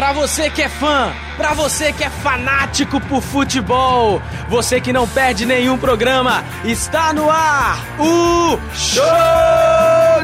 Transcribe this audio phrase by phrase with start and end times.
[0.00, 5.06] Pra você que é fã, pra você que é fanático por futebol, você que não
[5.06, 9.04] perde nenhum programa, está no ar o Show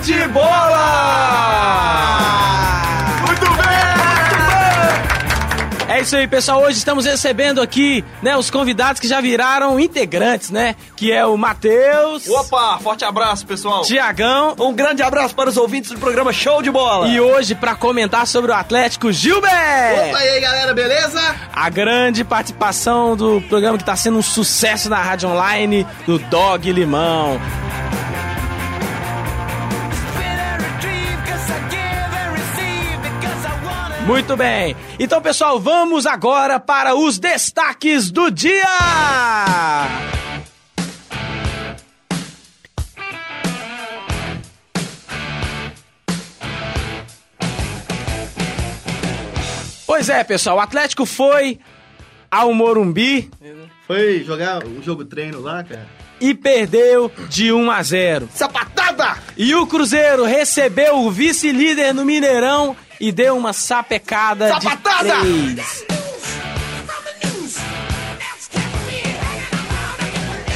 [0.01, 1.67] de Bola!
[5.97, 6.61] É isso aí, pessoal.
[6.61, 10.77] Hoje estamos recebendo aqui, né, os convidados que já viraram integrantes, né?
[10.95, 12.29] Que é o Matheus.
[12.29, 13.81] Opa, forte abraço, pessoal.
[13.81, 14.55] Tiagão.
[14.59, 17.09] Um grande abraço para os ouvintes do programa Show de Bola.
[17.09, 20.11] E hoje, para comentar sobre o Atlético, Gilberto.
[20.11, 21.35] Opa, e aí, galera, beleza?
[21.51, 26.71] A grande participação do programa que está sendo um sucesso na rádio online, do Dog
[26.71, 27.41] Limão.
[34.07, 34.77] Muito bem.
[35.01, 38.63] Então, pessoal, vamos agora para os destaques do dia.
[49.85, 51.59] Pois é, pessoal, o Atlético foi
[52.31, 53.31] ao Morumbi
[53.87, 55.87] Foi jogar o jogo treino lá, cara?
[56.21, 58.29] e perdeu de 1 a 0.
[58.33, 59.19] Sapatada!
[59.37, 65.21] E o Cruzeiro recebeu o vice-líder no Mineirão e deu uma sapecada Sapatada!
[65.23, 65.87] de três.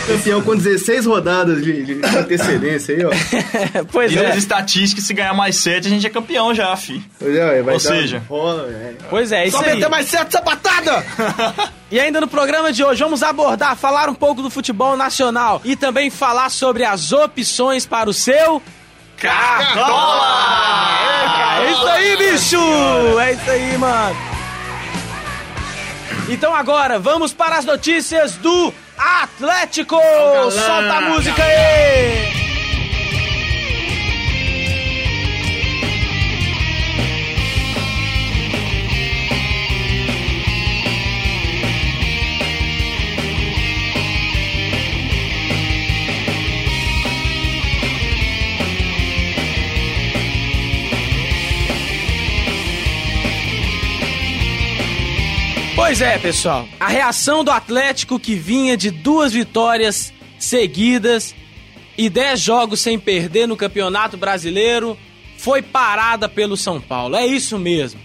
[0.07, 3.11] Campeão com 16 rodadas de, de antecedência aí, ó.
[3.93, 4.23] pois E é.
[4.27, 7.01] nas estatísticas, se ganhar mais 7, a gente é campeão já, fi.
[7.17, 8.97] Pois é, vai Ou dar seja- rola, velho.
[9.09, 9.75] Pois é, isso Só aí.
[9.77, 11.05] meter mais certo, sapatada!
[11.93, 15.75] E ainda no programa de hoje vamos abordar, falar um pouco do futebol nacional e
[15.75, 18.63] também falar sobre as opções para o seu
[19.21, 20.89] Cartola!
[21.61, 23.21] É isso aí, bicho!
[23.21, 24.17] É isso aí, mano.
[26.29, 30.01] Então agora vamos para as notícias do Atlético!
[30.51, 32.40] Solta a música aí!
[55.83, 56.69] Pois é, pessoal.
[56.79, 61.35] A reação do Atlético que vinha de duas vitórias seguidas
[61.97, 64.95] e dez jogos sem perder no Campeonato Brasileiro
[65.39, 67.17] foi parada pelo São Paulo.
[67.17, 67.99] É isso mesmo.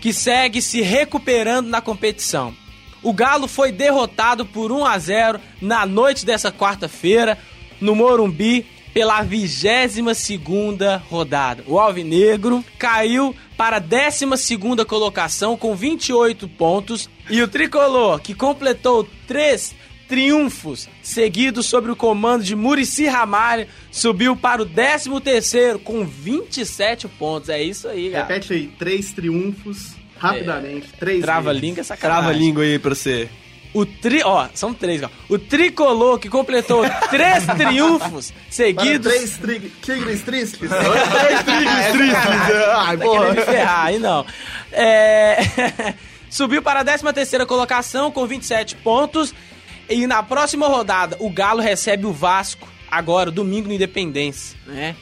[0.00, 2.56] Que segue se recuperando na competição.
[3.02, 7.38] O Galo foi derrotado por 1 a 0 na noite dessa quarta-feira
[7.82, 8.64] no Morumbi
[8.94, 11.64] pela 22 segunda rodada.
[11.66, 18.34] O Alvinegro caiu para a 12 segunda colocação com 28 pontos e o Tricolor, que
[18.34, 19.74] completou três
[20.08, 27.08] triunfos seguidos sob o comando de Murici Ramalho, subiu para o 13 terceiro com 27
[27.08, 27.48] pontos.
[27.48, 28.28] É isso aí, galera.
[28.28, 31.62] Repete aí, três triunfos, rapidamente, três Trava a vezes.
[31.68, 32.22] língua é sacanagem.
[32.22, 33.28] Trava a língua aí pra você.
[33.74, 34.22] O tri...
[34.24, 35.10] Ó, são três, ó.
[35.28, 39.12] O Tricolor, que completou três triunfos Para seguidos...
[39.12, 40.70] três tri- tigres tristes.
[40.70, 42.56] Três tristes.
[42.72, 44.24] Ai, Tá querendo me ferrar, aí não.
[44.70, 45.38] É...
[46.30, 49.34] Subiu para a 13 terceira colocação com 27 pontos.
[49.88, 54.94] E na próxima rodada, o Galo recebe o Vasco, agora, domingo no Independência, né?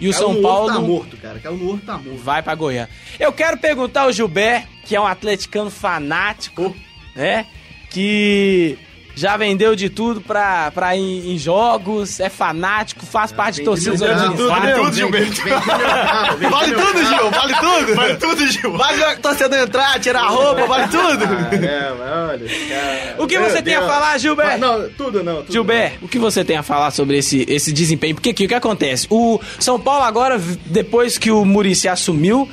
[0.00, 0.72] E o São Paulo...
[0.72, 1.38] Tá morto, cara.
[1.38, 2.18] Galo no tá morto.
[2.22, 2.88] vai pra Goiânia.
[3.20, 6.74] Eu quero perguntar ao Gilberto, que é um atleticano fanático,
[7.14, 7.46] né?
[7.92, 8.78] Que
[9.14, 14.00] já vendeu de tudo pra, pra ir em jogos, é fanático, faz parte de torcidas
[14.02, 14.46] organizadas.
[14.48, 15.42] Vale tudo, Gilberto.
[16.50, 17.04] Vale tudo.
[17.04, 17.94] Gil, vale tudo.
[17.94, 18.72] Vale tudo, Gil.
[18.72, 21.24] Vale o torcedor entrar, tirar a roupa, vale tudo.
[21.24, 23.14] Ah, é, mas olha, cara.
[23.18, 24.58] O que Meu você tem a falar, Gilberto?
[24.58, 25.36] Não, tudo não.
[25.42, 28.14] Tudo Gilberto, o que você tem a falar sobre esse, esse desempenho?
[28.14, 29.06] Porque aqui, o que acontece?
[29.10, 32.48] O São Paulo agora, depois que o Murici assumiu,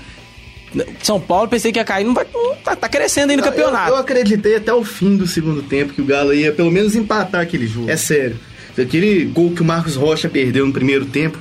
[1.02, 3.50] São Paulo, pensei que ia cair, não vai, não, tá, tá crescendo aí no não.
[3.50, 3.90] campeonato.
[3.90, 6.96] Eu, eu acreditei até o fim do segundo tempo que o Galo ia pelo menos
[6.96, 7.90] empatar aquele jogo.
[7.90, 8.38] É sério.
[8.78, 11.38] Aquele gol que o Marcos Rocha perdeu no primeiro tempo,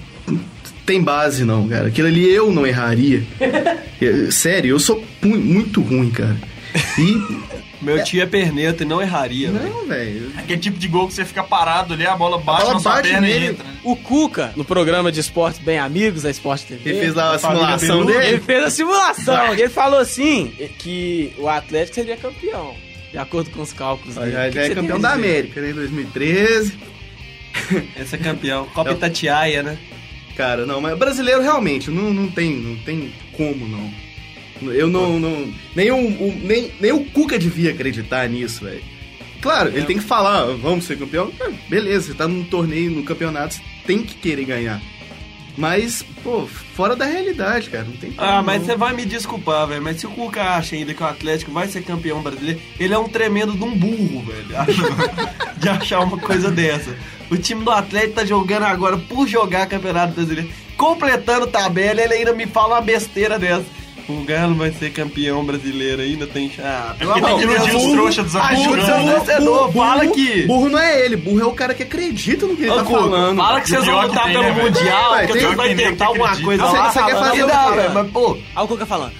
[0.84, 1.88] tem base não, cara.
[1.88, 3.22] Aquilo ali eu não erraria.
[4.00, 6.36] É, sério, eu sou mu- muito ruim, cara.
[6.96, 7.20] E.
[7.80, 9.50] Meu tio é perneta e não erraria.
[9.50, 10.32] Não, velho.
[10.36, 12.92] Aquele tipo de gol que você fica parado ali, a bola bate bola na sua
[12.94, 13.46] bate perna e nele.
[13.48, 13.64] entra.
[13.64, 13.76] né?
[13.84, 17.38] O Cuca, no programa de esportes Bem Amigos, da Sport TV, Ele fez lá a
[17.38, 18.40] simulação Bilu, Ele dele.
[18.40, 19.52] fez a simulação.
[19.54, 22.74] ele falou assim: que o Atlético seria campeão.
[23.12, 24.32] De acordo com os cálculos dele.
[24.32, 25.12] Já, já é campeão da a?
[25.14, 25.70] América, né?
[25.70, 26.74] Em 2013.
[27.98, 28.66] Esse é campeão.
[28.74, 29.78] Copa Itatiaia, né?
[30.36, 33.90] Cara, não, mas brasileiro realmente não, não tem, não tem como não.
[34.62, 38.82] Eu não, não nem o, o- nem, nem o Cuca devia acreditar nisso, velho.
[39.40, 41.30] Claro, ele tem que falar, vamos ser campeão.
[41.40, 44.80] Ah, Beleza, você tá num torneio, no campeonato, você tem que querer ganhar.
[45.56, 47.84] Mas, pô, fora da realidade, cara.
[47.84, 48.66] Não tem como, Ah, mas não.
[48.66, 49.82] você vai me desculpar, velho.
[49.82, 52.98] Mas se o Cuca acha ainda que o Atlético vai ser campeão brasileiro, ele é
[52.98, 54.46] um tremendo de um burro, velho.
[55.58, 56.94] De achar uma coisa dessa.
[57.28, 60.48] O time do Atlético tá jogando agora por jogar Campeonato Brasileiro.
[60.76, 63.64] Completando tabela, ele ainda me fala uma besteira dessa.
[64.08, 66.50] O Galo vai ser campeão brasileiro ainda, tem.
[66.60, 69.12] Ah, É porque tem que iludir os trouxas dos Ajuda seu né?
[69.14, 70.46] torcedor, fala que.
[70.46, 72.84] Burro não é ele, burro é o cara que acredita no que ele Ô, tá
[72.86, 73.36] falando.
[73.36, 74.62] Fala que o vocês vão que lutar tem, pelo né?
[74.62, 76.90] Mundial, Vai, que tem- vocês vão que tentar alguma coisa Você- lá.
[76.90, 77.74] você quer fala, fazer não o dá, quê?
[77.76, 79.12] velho, Mas, pô, Olha o Cuca falando.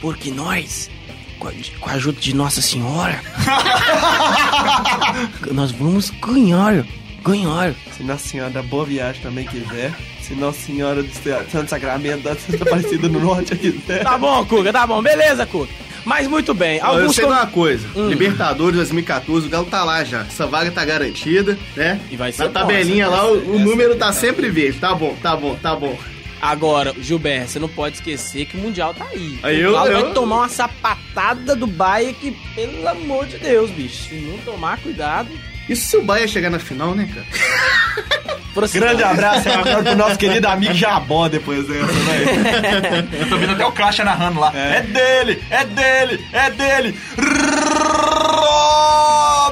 [0.00, 0.90] Porque nós,
[1.38, 3.20] com a, com a ajuda de Nossa Senhora,
[5.52, 6.84] nós vamos ganhar.
[7.26, 7.74] Ganhar.
[7.96, 9.92] Se Nossa Senhora da Boa Viagem também quiser.
[10.22, 11.10] Se Nossa Senhora do
[11.50, 14.02] Santo Sacramento da Santa Aparecida no Norte quiser.
[14.04, 15.02] Tá bom, Cuca, tá bom.
[15.02, 15.72] Beleza, Cuca.
[16.04, 16.80] Mas muito bem.
[16.82, 18.08] Ó, eu Alguns sei com- uma coisa, Hum.
[18.08, 20.20] Libertadores 2014, o Galo tá lá já.
[20.20, 22.00] Essa vaga tá garantida, né?
[22.10, 24.78] E vai ser Na tabelinha nossa, lá, o, o número tá sempre verde.
[24.78, 25.98] Tá bom, tá bom, tá bom.
[26.40, 29.38] Agora, Gilberto, você não pode esquecer que o Mundial tá aí.
[29.42, 33.38] Aí o eu- Galo eu- vai tomar uma sapatada do Bahia que, pelo amor de
[33.38, 34.08] Deus, bicho.
[34.08, 35.28] Se não tomar cuidado...
[35.68, 37.26] Isso se o Bahia chegar na final, né, cara?
[38.72, 43.06] Grande abraço agora pro nosso querido amigo Jabó depois dessa, né?
[43.20, 44.50] Eu tô vendo até o Caixa narrando lá.
[44.54, 46.98] É, dele, é dele, é dele.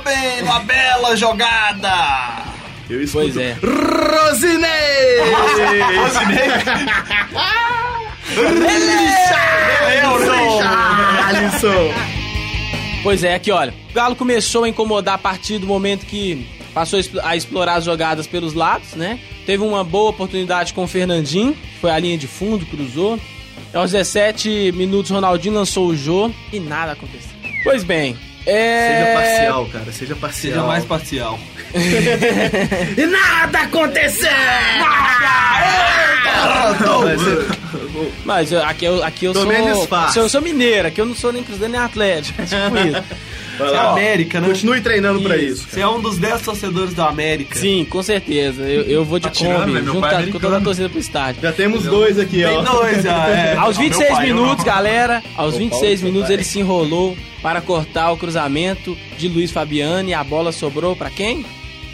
[0.04, 1.92] Robin, uma bela jogada.
[2.88, 3.24] Eu escuto.
[3.24, 3.56] Pois é.
[3.62, 4.64] Rosinei!
[11.28, 12.13] Alisson!
[13.04, 13.72] Pois é, aqui olha.
[13.90, 17.74] O Galo começou a incomodar a partir do momento que passou a expl- a explorar
[17.76, 19.20] as jogadas pelos lados, né?
[19.46, 23.20] Teve uma boa oportunidade com o Fernandinho, que foi a linha de fundo, cruzou.
[23.72, 27.30] Aos 17 minutos, Ronaldinho lançou o jogo e nada aconteceu.
[27.62, 28.88] Pois bem, é.
[28.88, 30.54] Seja parcial, cara, seja parcial.
[30.54, 31.40] Seja mais parcial.
[32.96, 34.30] E nada aconteceu!
[38.24, 40.22] Mas, aqui eu, aqui eu Tô sou.
[40.22, 42.42] Eu sou mineiro, aqui eu não sou nem Cruzeiro nem Atlético.
[42.42, 43.04] Tipo isso.
[43.58, 43.92] vai Você é lá, ó.
[43.92, 44.48] América, né?
[44.48, 45.66] Continue treinando pra isso.
[45.70, 47.58] Você é um dos 10 torcedores do América.
[47.58, 48.62] Sim, com certeza.
[48.62, 51.42] Eu, eu vou de Tá tirando, Kombi, junto é com toda a torcida pro estádio.
[51.42, 52.48] Já temos dois aqui, ó.
[52.62, 53.56] Tem dois já, é.
[53.56, 56.58] Aos Ah, meu 26 pai, eu minutos, galera, aos Ô, 26 Paulo, minutos ele se
[56.60, 61.44] enrolou para cortar o cruzamento de Luiz Fabiano e a bola sobrou pra quem?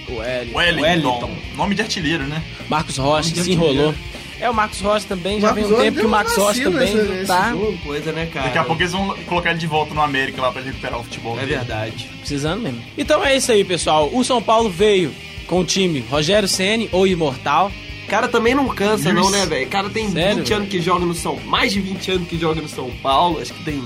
[0.09, 0.57] O Wellington.
[0.83, 1.31] Wellington.
[1.57, 2.43] Nome de artilheiro, né?
[2.69, 3.95] Marcos Rocha que se enrolou.
[4.41, 7.27] É, o Marcos Rocha também, já vem um tempo que o Marcos Rocha também nesse-
[7.27, 7.77] tá jogo.
[7.85, 8.47] Coisa, né, cara?
[8.47, 10.99] Daqui a pouco eles vão colocar ele de volta no América lá pra ele recuperar
[10.99, 11.37] o futebol.
[11.37, 11.57] É dele.
[11.57, 12.09] verdade.
[12.19, 12.83] precisando mesmo.
[12.97, 14.09] Então é isso aí, pessoal.
[14.13, 15.13] O São Paulo veio
[15.47, 17.71] com o time Rogério Ceni ou Imortal.
[18.09, 19.25] Cara também não cansa, Luiz.
[19.25, 19.69] não, né, velho?
[19.69, 20.57] Cara tem Sério, 20 velho?
[20.57, 23.41] anos que joga no São Mais de 20 anos que joga no São Paulo.
[23.41, 23.83] Acho que tem.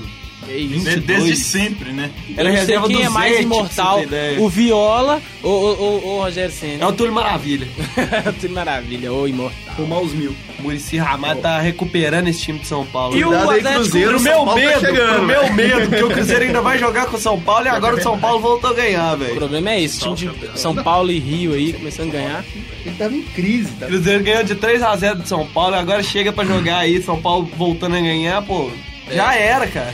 [0.49, 0.85] É isso.
[0.85, 1.05] De- 22.
[1.23, 2.09] Desde sempre, né?
[2.29, 4.01] Eu Era não sei reserva quem do é mais Zete, imortal,
[4.39, 6.81] o Viola ou, ou, ou, o Rogério Ceni.
[6.81, 7.67] É o Túlio Maravilha.
[8.39, 9.57] Tudo maravilha, ou Imortal.
[9.75, 10.33] Fumar os mil.
[10.59, 13.15] O Murici Ramalho tá recuperando esse time de São Paulo.
[13.17, 15.43] E o Atlético- Cruzeiro, Pro meu tá medo, chegando, pro velho.
[15.43, 18.01] meu medo, porque o Cruzeiro ainda vai jogar com o São Paulo e agora o
[18.01, 19.35] São Paulo voltou a ganhar, O velho.
[19.35, 22.45] problema é esse, time de São Paulo e Rio aí começando a ganhar.
[22.85, 23.85] Ele tava em crise, tá?
[23.85, 27.21] O Cruzeiro ganhou de 3x0 do São Paulo e agora chega pra jogar aí, São
[27.21, 28.69] Paulo voltando a ganhar, pô.
[29.11, 29.93] Já era, cara.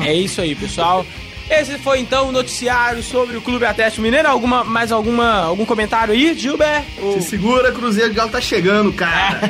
[0.00, 1.04] É isso aí, pessoal.
[1.50, 4.26] Esse foi então o noticiário sobre o Clube Atlético Mineiro.
[4.26, 6.86] Alguma, mais alguma, algum comentário aí, Gilberto?
[7.02, 9.40] Ou- Se segura, Cruzeiro, o Galo tá chegando, cara.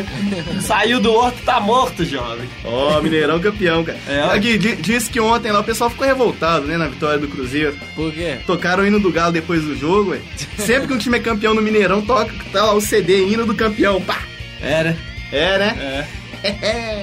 [0.62, 2.48] Saiu do horto, tá morto, jovem.
[2.64, 3.98] Ó, Mineirão campeão, cara.
[4.08, 4.22] É.
[4.34, 7.76] Aqui, di- disse que ontem lá o pessoal ficou revoltado, né, na vitória do Cruzeiro.
[7.94, 8.36] Por quê?
[8.46, 10.20] Tocaram o hino do Galo depois do jogo, ué.
[10.56, 13.54] Sempre que um time é campeão no Mineirão, toca tá lá o CD hino do
[13.54, 14.18] campeão, pá.
[14.62, 14.96] Era.
[15.30, 16.06] É, né?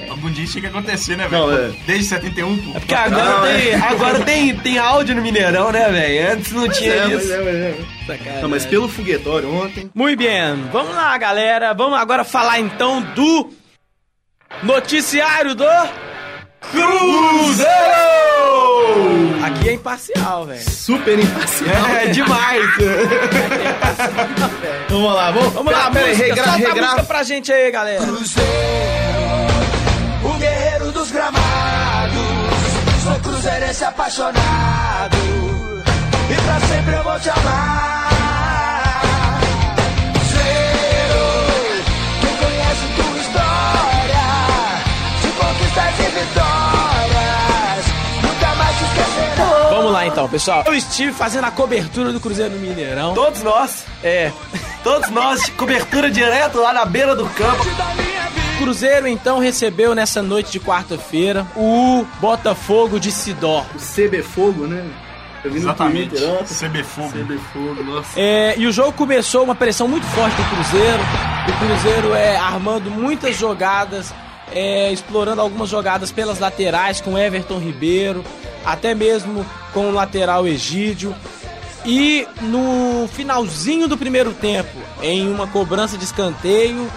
[0.10, 1.52] Algum dia isso tinha que acontecer, né, velho?
[1.52, 1.72] é.
[1.88, 2.72] Desde 71, pô.
[2.74, 6.34] Porque agora, Não, tem, agora tem, tem áudio no Mineirão, né, velho?
[6.34, 7.34] Antes não tinha É, mas isso.
[7.34, 7.76] é, mas é.
[8.08, 8.42] Sacanagem.
[8.42, 9.90] Não, mas pelo foguetório ontem.
[9.96, 11.74] Muito bem, vamos lá, galera.
[11.74, 13.50] Vamos agora falar então do
[14.64, 15.66] noticiário do
[16.72, 17.72] Cruzeiro!
[19.44, 20.62] Aqui é imparcial, velho.
[20.70, 21.86] Super imparcial.
[21.96, 22.64] É, demais.
[24.90, 26.28] Vamos lá, vamos, Vamos lá, pera aí, música.
[26.36, 28.04] regra, regra- música pra gente aí, galera.
[28.04, 28.24] O
[33.42, 35.18] cruzeirense apaixonado,
[36.30, 39.02] e pra sempre eu vou te amar.
[42.22, 44.26] Quem conhece tua história,
[45.22, 47.86] de conquistas e vitórias,
[48.22, 49.70] nunca mais te esquecerão.
[49.72, 50.64] Vamos lá então, pessoal.
[50.68, 53.16] Eu estive fazendo a cobertura do Cruzeiro no Mineirão.
[53.16, 53.86] Todos nós.
[54.04, 54.32] É.
[54.84, 57.66] Todos nós, cobertura direto lá na beira do campo.
[58.62, 63.66] O Cruzeiro então recebeu nessa noite de quarta-feira o Botafogo de Sidó.
[63.74, 64.88] O CB Fogo, né?
[65.44, 66.10] Eu vi no Exatamente.
[66.10, 66.70] Twitter.
[66.70, 67.12] CB Fogo.
[67.12, 68.20] CB Fogo, nossa.
[68.20, 71.04] É, e o jogo começou uma pressão muito forte do Cruzeiro.
[71.50, 74.14] O Cruzeiro é armando muitas jogadas,
[74.52, 78.24] é, explorando algumas jogadas pelas laterais com Everton Ribeiro,
[78.64, 81.16] até mesmo com o lateral Egídio.
[81.84, 86.88] E no finalzinho do primeiro tempo, em uma cobrança de escanteio,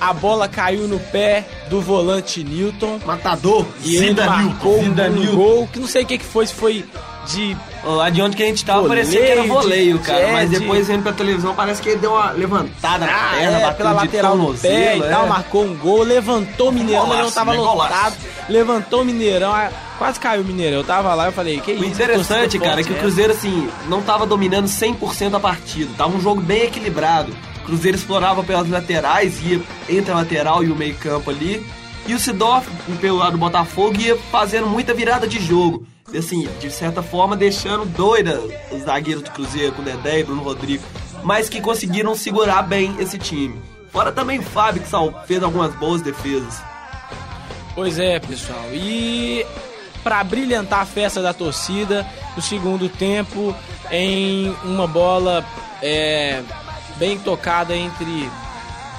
[0.00, 2.98] a bola caiu no pé do volante Newton.
[3.04, 3.66] Matador.
[3.84, 5.36] E ele marcou Newton, um, Newton.
[5.36, 6.84] gol, que não sei o que, que foi, se foi
[7.26, 10.18] de Lá de onde que a gente tava Voleio, parecia que era voleio, de- cara.
[10.20, 13.30] é, mas de- depois vendo pra televisão parece que ele deu uma levantada na Ah,
[13.38, 15.08] perna, é, bateu pela de lateral tornozelo, pé e é.
[15.08, 17.56] tal, marcou um gol, levantou o Mineirão, mas não Golaço, tava né?
[17.56, 17.82] Golaço.
[17.94, 18.16] lotado,
[18.50, 21.82] levantou o Mineirão, ah, quase caiu o Mineirão, eu tava lá, eu falei, que isso,
[21.82, 25.90] O interessante, cara, é que o Cruzeiro, assim, não tava dominando 100% a partida.
[25.96, 27.34] Tava um jogo bem equilibrado.
[27.60, 31.64] Cruzeiro explorava pelas laterais, ia entre a lateral e o meio campo ali.
[32.06, 32.68] E o Sidorf,
[33.00, 35.86] pelo lado do Botafogo, ia fazendo muita virada de jogo.
[36.16, 38.40] Assim, de certa forma, deixando doida
[38.72, 40.82] os zagueiros do Cruzeiro, com o Dedé e Bruno Rodrigo.
[41.22, 43.60] Mas que conseguiram segurar bem esse time.
[43.92, 46.62] Fora também o Fábio, que fez algumas boas defesas.
[47.74, 48.64] Pois é, pessoal.
[48.72, 49.44] E
[50.02, 53.54] para brilhantar a festa da torcida, no segundo tempo,
[53.90, 55.44] em uma bola
[55.82, 56.42] é,
[57.00, 58.30] bem tocada entre.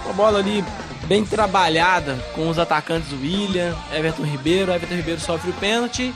[0.03, 0.65] Uma bola ali
[1.05, 4.73] bem trabalhada com os atacantes William, Everton Ribeiro.
[4.73, 6.13] Everton Ribeiro sofre o pênalti.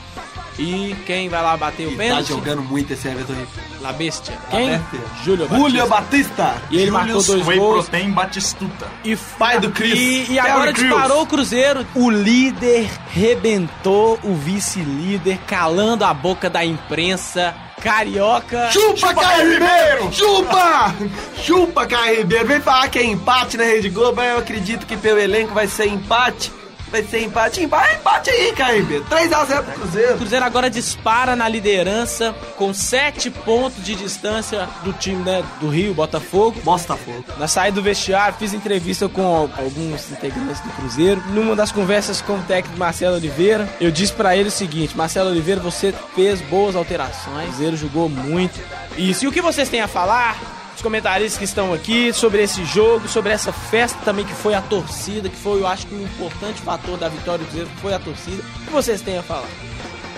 [0.57, 2.27] E quem vai lá bater o E tá pênalti?
[2.29, 3.81] jogando muito esse Everton Ribeiro.
[3.81, 4.38] La Bestia.
[4.50, 4.69] Quem?
[4.77, 5.00] Bestia.
[5.24, 6.43] Júlio Julio Batista.
[6.43, 6.62] Batista!
[6.71, 7.89] E ele marcou Julius dois Whey gols.
[7.89, 8.88] Protein Batistuta.
[9.03, 9.93] E Pai do Chris.
[10.29, 10.89] E, e agora Crews.
[10.89, 11.85] disparou o Cruzeiro.
[11.93, 18.71] O líder rebentou o vice-líder, calando a boca da imprensa carioca.
[18.71, 20.12] Chupa, Caio Ribeiro!
[20.13, 20.95] Chupa!
[21.43, 22.47] Chupa, Caio Ribeiro!
[22.47, 25.88] Vem falar que é empate na Rede Globo, eu acredito que pelo elenco vai ser
[25.88, 26.51] empate.
[26.96, 29.06] Vai ser empate, empate, empate aí, Caio Ribeiro.
[29.10, 30.18] 3x0 pro O Cruzeiro.
[30.18, 35.94] Cruzeiro agora dispara na liderança com sete pontos de distância do time né, do Rio,
[35.94, 36.62] Botafogo.
[36.64, 37.25] Botafogo.
[37.38, 41.22] Na saída do vestiário, fiz entrevista com al- alguns integrantes do Cruzeiro.
[41.32, 45.32] Numa das conversas com o técnico Marcelo Oliveira, eu disse pra ele o seguinte: Marcelo
[45.32, 48.58] Oliveira, você fez boas alterações, o Cruzeiro jogou muito.
[48.98, 49.25] Isso.
[49.25, 50.38] E o que vocês têm a falar?
[50.75, 54.62] Os comentaristas que estão aqui sobre esse jogo, sobre essa festa também que foi a
[54.62, 58.00] torcida, que foi, eu acho que um importante fator da vitória do Cruzeiro foi a
[58.00, 58.44] torcida.
[58.62, 59.48] O que vocês têm a falar?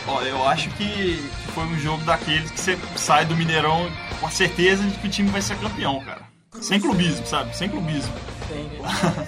[0.07, 4.25] Ó, eu acho que, que foi um jogo daqueles que você sai do Mineirão com
[4.25, 6.21] a certeza de que o time vai ser campeão, cara.
[6.61, 7.55] Sem clubismo, sabe?
[7.55, 8.13] Sem clubismo.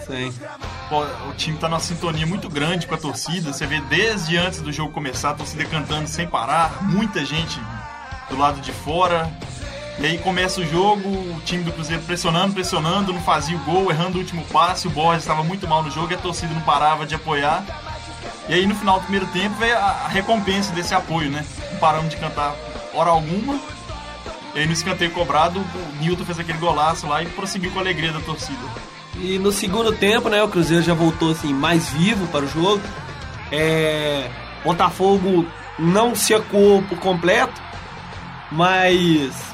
[0.08, 0.34] Sim.
[0.90, 3.54] Pô, o time tá numa sintonia muito grande com a torcida.
[3.54, 7.60] Você vê desde antes do jogo começar, a torcida cantando sem parar, muita gente
[8.30, 9.30] do lado de fora.
[10.00, 13.92] E aí começa o jogo, o time do Cruzeiro pressionando, pressionando, não fazia o gol,
[13.92, 16.62] errando o último passe, o Borges estava muito mal no jogo e a torcida não
[16.62, 17.66] parava de apoiar.
[18.48, 21.46] E aí no final do primeiro tempo veio a recompensa desse apoio, né?
[21.72, 22.56] Não paramos de cantar
[22.94, 23.60] hora alguma.
[24.56, 27.82] E aí no escanteio cobrado, o Newton fez aquele golaço lá e prosseguiu com a
[27.82, 28.58] alegria da torcida.
[29.18, 32.82] E no segundo tempo, né, o Cruzeiro já voltou assim mais vivo para o jogo.
[33.52, 34.30] É,
[34.64, 35.46] Botafogo
[35.78, 37.62] não se acuou por completo,
[38.50, 39.50] mas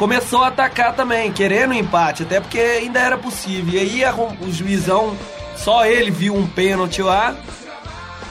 [0.00, 3.74] começou a atacar também, querendo o empate, até porque ainda era possível.
[3.74, 5.14] E aí a- o juizão,
[5.56, 7.34] só ele viu um pênalti lá.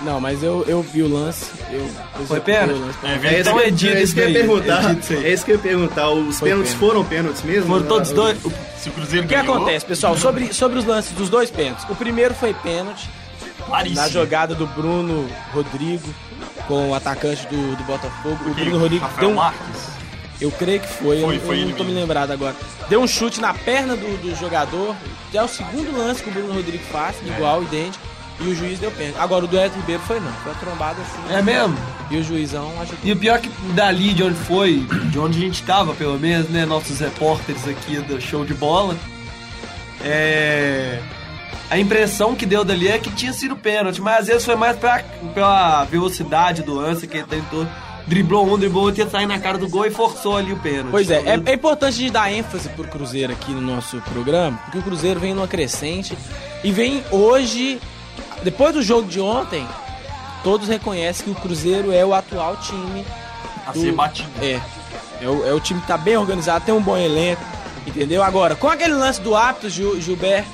[0.01, 1.51] Não, mas eu, eu vi o lance.
[1.69, 1.88] Eu,
[2.19, 2.71] eu Foi vi pênalti?
[2.79, 2.97] o lance.
[3.03, 4.95] É, É Então edita é isso que eu ia daí, perguntar.
[5.23, 6.09] É isso que eu ia perguntar.
[6.09, 6.91] Os Foi pênaltis pênalti.
[6.93, 7.67] foram pênaltis mesmo?
[7.67, 8.38] Foram todos dois.
[8.77, 10.17] Se o Cruzeiro O que ganhou, acontece, pessoal?
[10.17, 11.85] Sobre, sobre os lances dos dois pênaltis.
[11.89, 13.09] O primeiro foi pênalti
[13.67, 14.01] claríssimo.
[14.01, 16.09] na jogada do Bruno Rodrigo
[16.65, 18.38] com o atacante do, do Botafogo.
[18.49, 18.63] O Quem?
[18.65, 19.88] Bruno Rodrigo Rafael deu um, Marques.
[20.41, 22.00] Eu creio que foi, Foi, eu, foi eu não tô me mesmo.
[22.01, 22.55] lembrado agora.
[22.88, 24.96] Deu um chute na perna do, do jogador.
[25.34, 28.03] É o segundo lance que o Bruno Rodrigo faz, igual, idêntico.
[28.39, 29.17] E o juiz deu pênalti.
[29.19, 30.31] Agora o do Edson Ribeiro foi não.
[30.31, 31.34] Foi uma trombada assim.
[31.34, 31.77] É mesmo?
[32.10, 33.00] E o juizão ajudou.
[33.03, 34.77] E o pior é que dali de onde foi,
[35.12, 36.65] de onde a gente tava, pelo menos, né?
[36.65, 38.96] Nossos repórteres aqui do show de bola.
[40.01, 41.00] É.
[41.69, 44.75] A impressão que deu dali é que tinha sido pênalti, mas às vezes foi mais
[44.77, 45.03] pra,
[45.36, 47.67] pela velocidade do lance que ele tentou.
[48.09, 50.89] Driblou um, driblou outro, ia sair na cara do gol e forçou ali o pênalti.
[50.89, 54.57] Pois é, é, é importante a gente dar ênfase pro Cruzeiro aqui no nosso programa,
[54.65, 56.17] porque o Cruzeiro vem numa crescente
[56.63, 57.79] e vem hoje,
[58.43, 59.63] depois do jogo de ontem,
[60.43, 63.05] todos reconhecem que o Cruzeiro é o atual time
[63.67, 64.29] A do- ser batido.
[64.41, 64.59] É.
[65.21, 67.43] É o, é o time que tá bem organizado, tem um bom elenco,
[67.85, 68.23] entendeu?
[68.23, 70.49] Agora, com aquele lance do árbitro, Gil, Gilberto,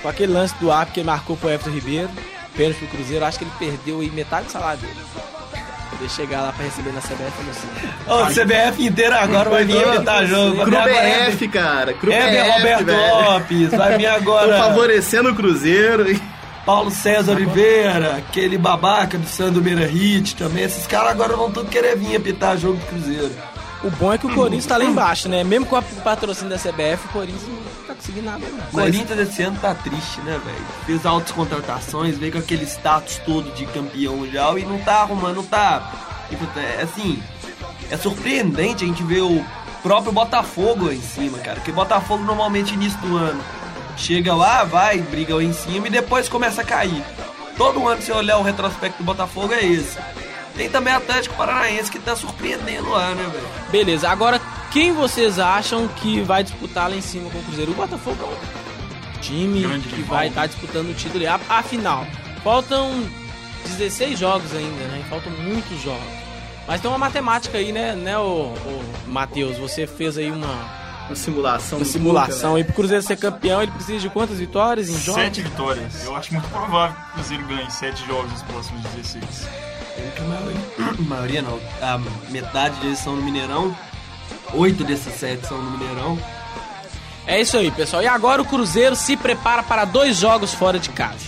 [0.00, 2.08] com aquele lance do árbitro que marcou pro Everton Ribeiro,
[2.56, 4.96] pênalti pro Cruzeiro, acho que ele perdeu aí metade do salário dele.
[6.02, 7.68] Poder chegar lá pra receber na CBF, eu não sei.
[8.08, 10.56] Ô, o CBF inteiro agora vai vir evitar jogo.
[10.56, 11.94] Vai vir agora CRUBF, cara.
[11.94, 13.30] CRUBF, Heber Roberto velho.
[13.30, 16.20] Lopes, vai vir Tô agora favorecendo o Cruzeiro.
[16.66, 20.64] Paulo César Oliveira, aquele babaca do Sandro Meira Hit também.
[20.64, 23.32] Esses caras agora vão tudo querer vir apitar jogo do Cruzeiro.
[23.84, 25.42] O bom é que o Corinthians tá lá embaixo, né?
[25.42, 28.58] Mesmo com o patrocínio da CBF, o Corinthians não tá conseguindo nada, não.
[28.58, 30.66] O Corinthians esse ano tá triste, né, velho?
[30.86, 35.36] Fez altas contratações, veio com aquele status todo de campeão mundial e não tá arrumando,
[35.36, 35.92] não tá.
[36.28, 37.20] Tipo, É assim,
[37.90, 39.44] é surpreendente a gente ver o
[39.82, 41.56] próprio Botafogo lá em cima, cara.
[41.56, 43.42] Porque Botafogo normalmente início do ano
[43.96, 47.04] chega lá, vai, briga lá em cima e depois começa a cair.
[47.56, 49.98] Todo ano, se olhar o retrospecto do Botafogo, é esse.
[50.56, 53.46] Tem também Atlético Paranaense que tá surpreendendo lá, né, velho?
[53.70, 54.40] Beleza, agora
[54.70, 57.72] quem vocês acham que vai disputar lá em cima com o Cruzeiro?
[57.72, 58.26] O Botafogo é
[59.16, 61.26] um time Grande que vai estar disputando o título.
[61.28, 62.06] A- Afinal,
[62.44, 62.90] faltam
[63.64, 65.02] 16 jogos ainda, né?
[65.08, 66.02] Faltam muitos jogos.
[66.66, 69.56] Mas tem uma matemática aí, né, né, o, o Matheus?
[69.58, 70.46] Você fez aí uma,
[71.08, 71.78] Uma simulação.
[71.78, 73.62] uma simulação Cuca, aí pro Cruzeiro ser campeão.
[73.62, 75.22] Ele precisa de quantas vitórias em jogos?
[75.22, 76.04] Sete vitórias.
[76.04, 79.24] Eu acho muito provável que o Cruzeiro ganhe sete jogos nos próximos 16.
[80.18, 80.60] A maioria,
[81.00, 81.60] maioria não.
[81.80, 81.98] A
[82.30, 83.76] metade deles são no Mineirão.
[84.54, 86.18] Oito desses sete são no Mineirão.
[87.26, 88.02] É isso aí, pessoal.
[88.02, 91.18] E agora o Cruzeiro se prepara para dois jogos fora de casa.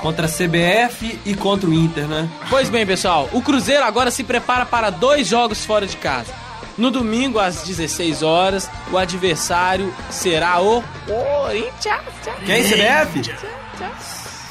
[0.00, 2.28] Contra a CBF e contra o Inter, né?
[2.48, 6.32] Pois bem, pessoal, o Cruzeiro agora se prepara para dois jogos fora de casa.
[6.78, 12.04] No domingo, às 16 horas, o adversário será o Corinthians.
[12.46, 13.22] Quem, CBF?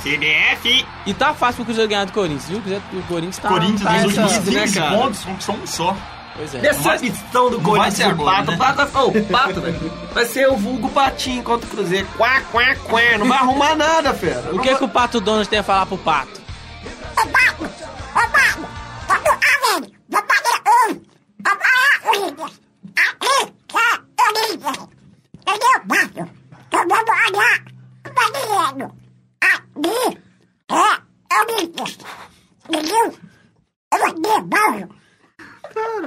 [0.01, 0.85] CDF!
[1.05, 2.57] E tá fácil pro Cruzeiro ganhar do Corinthians, viu?
[2.93, 3.49] O O Corinthians tá.
[3.49, 4.97] Corinthians tá nos últimos essa- né, 15 cara?
[4.97, 5.97] pontos conquistou um só.
[6.35, 6.59] Pois é.
[6.59, 8.51] Decepção do vai Corinthians agora, Pato.
[8.51, 8.55] né?
[8.55, 9.93] O Pato, vai- ô, o Pato, velho.
[10.13, 12.07] Vai ser o vulgo patinho contra o Cruzeiro.
[12.15, 13.17] Quá, quá, quá.
[13.17, 14.53] Não vai arrumar nada, fera.
[14.53, 16.41] O que, que o Pato Donald tem a falar pro Pato?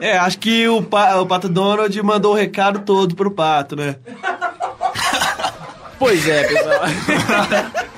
[0.00, 3.96] É, acho que o, pa, o Pato Donald mandou o recado todo pro Pato, né?
[5.98, 6.80] Pois é, pessoal.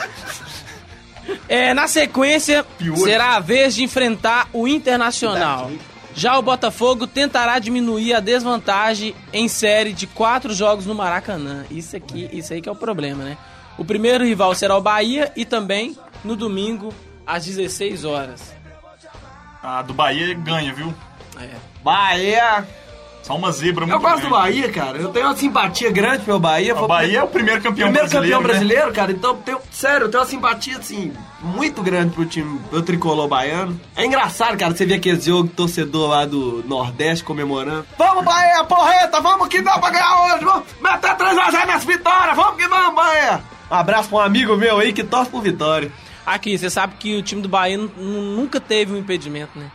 [1.49, 2.97] É, na sequência, Pior.
[2.97, 5.71] será a vez de enfrentar o Internacional.
[6.15, 11.65] Já o Botafogo tentará diminuir a desvantagem em série de quatro jogos no Maracanã.
[11.71, 13.37] Isso aqui, isso aí que é o problema, né?
[13.79, 16.93] O primeiro rival será o Bahia e também no domingo
[17.27, 18.55] às 16 horas.
[19.63, 20.93] A do Bahia ganha, viu?
[21.41, 21.49] É.
[21.83, 22.67] Bahia.
[23.23, 24.35] Só uma zebra muito Eu gosto do grande.
[24.35, 24.99] Bahia, cara.
[24.99, 26.77] Eu tenho uma simpatia grande pelo Bahia.
[26.77, 28.49] O Bahia é o primeiro campeão primeiro brasileiro, campeão né?
[28.49, 29.13] brasileiro, cara.
[29.13, 33.81] Então, tenho, sério, eu tenho uma simpatia, assim, muito grande pro time, pro tricolor baiano.
[33.95, 37.87] É engraçado, cara, você ver aquele jogo torcedor lá do Nordeste comemorando.
[37.97, 42.57] Vamos, Bahia, porreta, vamos que dá pra ganhar hoje, vamos meter 3x0 nessa vitória, vamos
[42.61, 43.52] que vamos, Bahia.
[43.73, 45.91] Um abraço pra um amigo meu aí que torce por vitória.
[46.27, 47.91] Aqui, você sabe que o time do Bahia nu-
[48.37, 49.71] nunca teve um impedimento, né?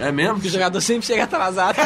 [0.00, 0.34] É mesmo?
[0.36, 1.76] Porque o jogador sempre chega atrasado.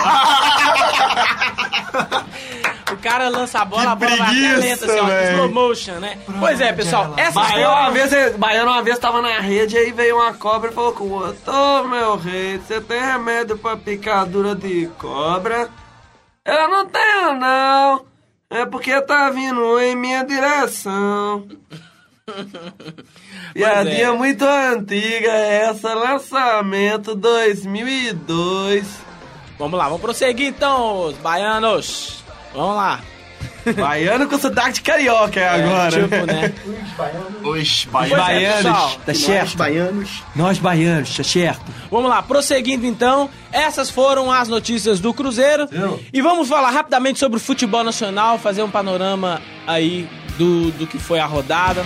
[2.93, 5.49] o cara lança a bola, Que a bola vai até preguiça, lenta, assim, ó, slow
[5.53, 6.19] motion, né?
[6.39, 10.17] Pois é, pessoal, essas Baiano uma, vez, Baiano uma vez tava na rede, aí veio
[10.17, 14.55] uma cobra e falou com o outro, Ô meu rei, você tem remédio pra picadura
[14.55, 15.69] de cobra?
[16.47, 18.07] Eu não tenho não,
[18.51, 21.47] é porque tá vindo em minha direção.
[23.55, 24.13] Piadinha é.
[24.13, 28.87] muito antiga essa, lançamento 2002.
[29.59, 32.23] Vamos lá, vamos prosseguir então, os baianos.
[32.53, 33.01] Vamos lá.
[33.75, 36.03] Baiano com sotaque de carioca é agora.
[36.03, 36.53] Tipo, né?
[37.45, 38.49] Oxe, Pois Bahia.
[38.49, 38.91] é, pessoal.
[38.91, 39.57] tá Nós, certo?
[39.57, 40.23] baianos.
[40.35, 41.63] Nós baianos, tá certo?
[41.91, 43.29] Vamos lá, prosseguindo então.
[43.53, 45.69] Essas foram as notícias do Cruzeiro.
[45.73, 46.03] Eu.
[46.13, 50.99] E vamos falar rapidamente sobre o futebol nacional, fazer um panorama aí do, do que
[50.99, 51.85] foi a rodada.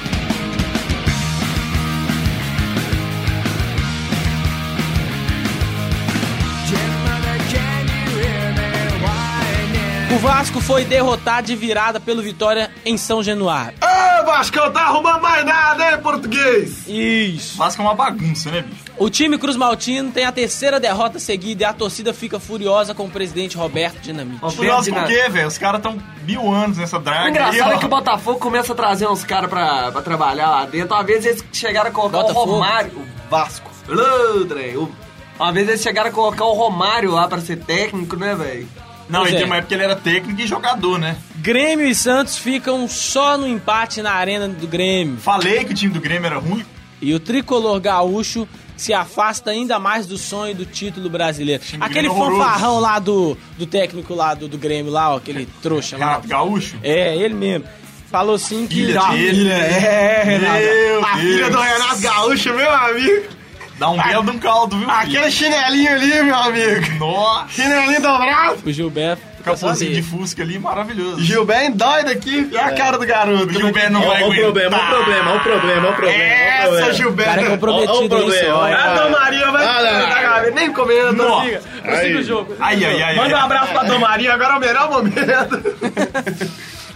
[10.15, 13.79] O Vasco foi derrotado de virada pelo Vitória em São Januário.
[13.83, 16.87] Ô, Vascão, tá arrumando mais nada, hein, português?
[16.87, 17.57] Isso.
[17.57, 18.83] Vasco é uma bagunça, né, bicho?
[18.99, 23.05] O time Cruz Maltino tem a terceira derrota seguida e a torcida fica furiosa com
[23.07, 24.41] o presidente Roberto Dinamite.
[24.55, 25.49] Furioso por quê, velho?
[25.49, 27.31] Os caras estão mil anos nessa O draga.
[27.31, 30.67] engraçado aí, é que o Botafogo começa a trazer uns caras pra, pra trabalhar lá
[30.67, 30.95] dentro.
[30.95, 32.51] Uma vez eles chegaram a colocar Botafogo?
[32.51, 33.71] o Romário, o Vasco.
[33.89, 34.91] Ô, Dre, o-
[35.39, 38.69] Uma vez eles chegaram a colocar o Romário lá pra ser técnico, né, velho?
[39.13, 39.39] Não, Pois e é.
[39.39, 41.17] tem uma época que ele era técnico e jogador, né?
[41.37, 45.19] Grêmio e Santos ficam só no empate na arena do Grêmio.
[45.19, 46.65] Falei que o time do Grêmio era ruim.
[47.01, 51.63] E o tricolor gaúcho se afasta ainda mais do sonho do título brasileiro.
[51.63, 52.43] Time Aquele Grêmio horroroso.
[52.43, 56.07] fanfarrão lá do, do técnico lá do, do Grêmio lá, ó, aquele trouxa lá.
[56.07, 56.77] Renato Gaúcho.
[56.83, 57.65] É, ele mesmo.
[58.11, 58.87] Falou assim que.
[58.87, 59.51] Filha dele.
[59.51, 63.42] é, A filha do Renato Gaúcho, meu amigo.
[63.83, 64.89] Dá um belo de um caldo, viu?
[64.89, 65.01] filho?
[65.01, 66.99] Aquele chinelinho ali, meu amigo.
[67.01, 67.49] Nossa.
[67.49, 68.59] Chinelinho dobrado.
[68.65, 71.21] O Gilberto Capozinho de Fusca ali, maravilhoso.
[71.21, 73.53] Gil bem doido aqui, e a cara do garoto.
[73.53, 74.43] Gilberto não vai aguentar.
[74.45, 76.23] problema, olha o problema, olha o problema, olha o problema.
[76.23, 76.71] olha o Essa, problema.
[76.71, 77.51] O cara é Gilberto.
[77.51, 78.77] comprometido Olha o problema, olha.
[78.77, 81.13] A Dom Maria vai Ah, nem comenta.
[81.13, 81.43] Não.
[81.43, 81.61] siga.
[81.83, 82.57] Prossiga o jogo.
[82.61, 83.17] Ai, ai, ai.
[83.17, 83.43] Manda um ai.
[83.43, 85.75] abraço pra Dom Maria, agora é o melhor momento.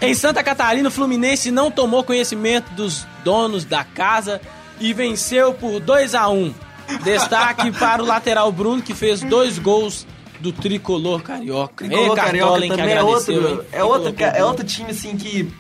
[0.01, 4.41] Em Santa Catarina, o Fluminense não tomou conhecimento dos donos da casa
[4.79, 6.55] e venceu por 2 a 1
[7.03, 10.07] Destaque para o lateral Bruno, que fez dois gols
[10.41, 11.85] do tricolor carioca.
[11.85, 13.61] Tricolor Ei, Carioca Cartola, também é outro, hein?
[13.73, 15.51] é, outro, é outro time assim que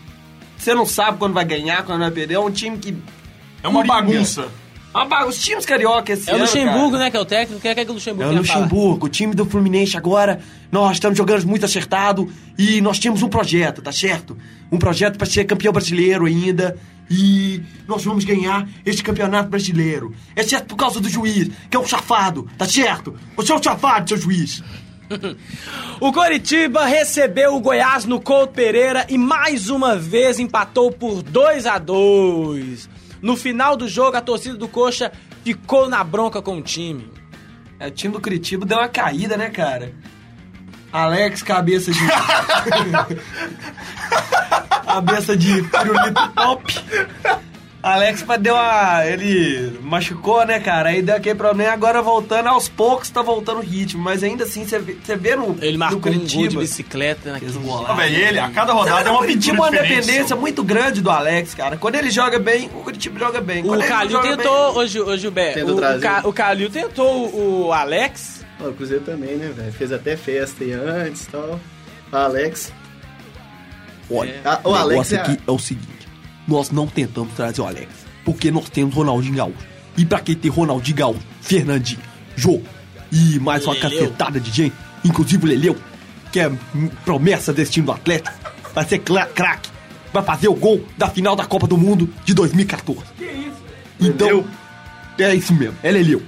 [0.57, 2.35] você não sabe quando vai ganhar, quando vai perder.
[2.35, 2.97] É um time que.
[3.62, 3.95] É uma Coringa.
[3.95, 4.49] bagunça.
[4.98, 6.44] Ah, Os times carioca esse É o ano.
[6.44, 7.04] Luxemburgo, cara.
[7.04, 7.59] né, que é o técnico.
[7.59, 8.61] O que é que o Luxemburgo É o falar?
[8.61, 10.40] Luxemburgo, o time do Fluminense agora,
[10.72, 14.37] nós estamos jogando muito acertado e nós temos um projeto, tá certo?
[14.72, 16.76] Um projeto para ser campeão brasileiro ainda
[17.11, 20.14] e nós vamos ganhar este campeonato brasileiro.
[20.35, 23.14] Exceto por causa do juiz, que é um chafado, tá certo?
[23.37, 24.62] Você é um chafado, seu juiz.
[26.00, 31.64] O Coritiba recebeu o Goiás no Couto Pereira e mais uma vez empatou por 2
[31.64, 32.88] a 2
[33.27, 35.11] No final do jogo, a torcida do Coxa
[35.43, 37.11] ficou na bronca com o time.
[37.77, 39.93] É, o time do Curitiba deu uma caída, né, cara?
[40.93, 41.99] Alex, cabeça de.
[44.87, 46.73] cabeça de pirulito top.
[47.83, 49.07] Alex deu uma.
[49.07, 50.89] Ele machucou, né, cara?
[50.89, 51.73] Aí deu aquele problema.
[51.73, 54.03] Agora voltando, aos poucos tá voltando o ritmo.
[54.03, 57.33] Mas ainda assim, você vê, você vê no, Ele marcou no um gol de bicicleta
[57.33, 57.87] naquele um.
[57.87, 61.01] Ah, velho, ele, a cada rodada é uma O pintura é uma dependência muito grande
[61.01, 61.77] do Alex, cara.
[61.77, 63.62] Quando ele joga bem, o Curitiba joga bem.
[63.62, 64.37] O Quando não Calil tentou,
[64.73, 66.01] bem- hoje, hoje o Bé, o, o.
[66.01, 67.33] Ca- o Calil tentou
[67.67, 68.45] o Alex.
[68.59, 69.73] O Cruzeiro também, né, velho?
[69.73, 71.61] Fez até festa aí antes e tal.
[72.11, 72.73] O Alex.
[74.11, 75.89] Olha, Ah, o o Alex negócio é a- aqui é o seguinte:
[76.46, 77.88] nós não tentamos trazer o Alex,
[78.24, 79.59] porque nós temos Ronaldinho Gaúcho.
[79.96, 82.00] E pra quem tem Ronaldinho Gaúcho, Fernandinho,
[82.35, 82.61] Jô
[83.11, 83.90] e mais uma Leleu.
[83.90, 85.76] cacetada de gente, inclusive o Leleu,
[86.32, 86.50] que é
[87.04, 88.37] promessa desse time do Atlético,
[88.74, 89.70] vai ser craque,
[90.12, 93.00] vai fazer o gol da final da Copa do Mundo de 2014.
[93.16, 93.56] Que isso?
[94.00, 94.46] Então, Leleu?
[95.18, 96.22] é isso mesmo, é Leleu.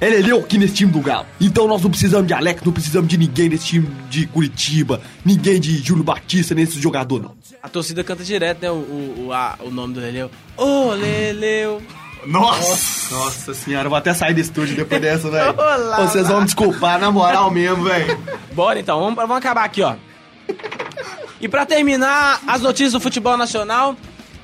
[0.00, 1.24] É Leleu aqui nesse time do Galo.
[1.40, 5.58] Então nós não precisamos de Alex, não precisamos de ninguém nesse time de Curitiba, ninguém
[5.58, 7.34] de Júlio Batista nesse jogador, não.
[7.62, 10.30] A torcida canta direto, né, o, o, o, a- o nome do Leleu.
[10.56, 11.82] Ô, Leleu.
[12.26, 13.14] Nossa!
[13.14, 15.54] Nossa senhora, eu vou até sair do estúdio depois dessa, velho.
[15.98, 18.18] Vocês vão me desculpar, na moral mesmo, velho.
[18.52, 19.94] Bora então, vamos, vamos acabar aqui, ó.
[21.40, 23.96] E pra terminar as notícias do futebol nacional,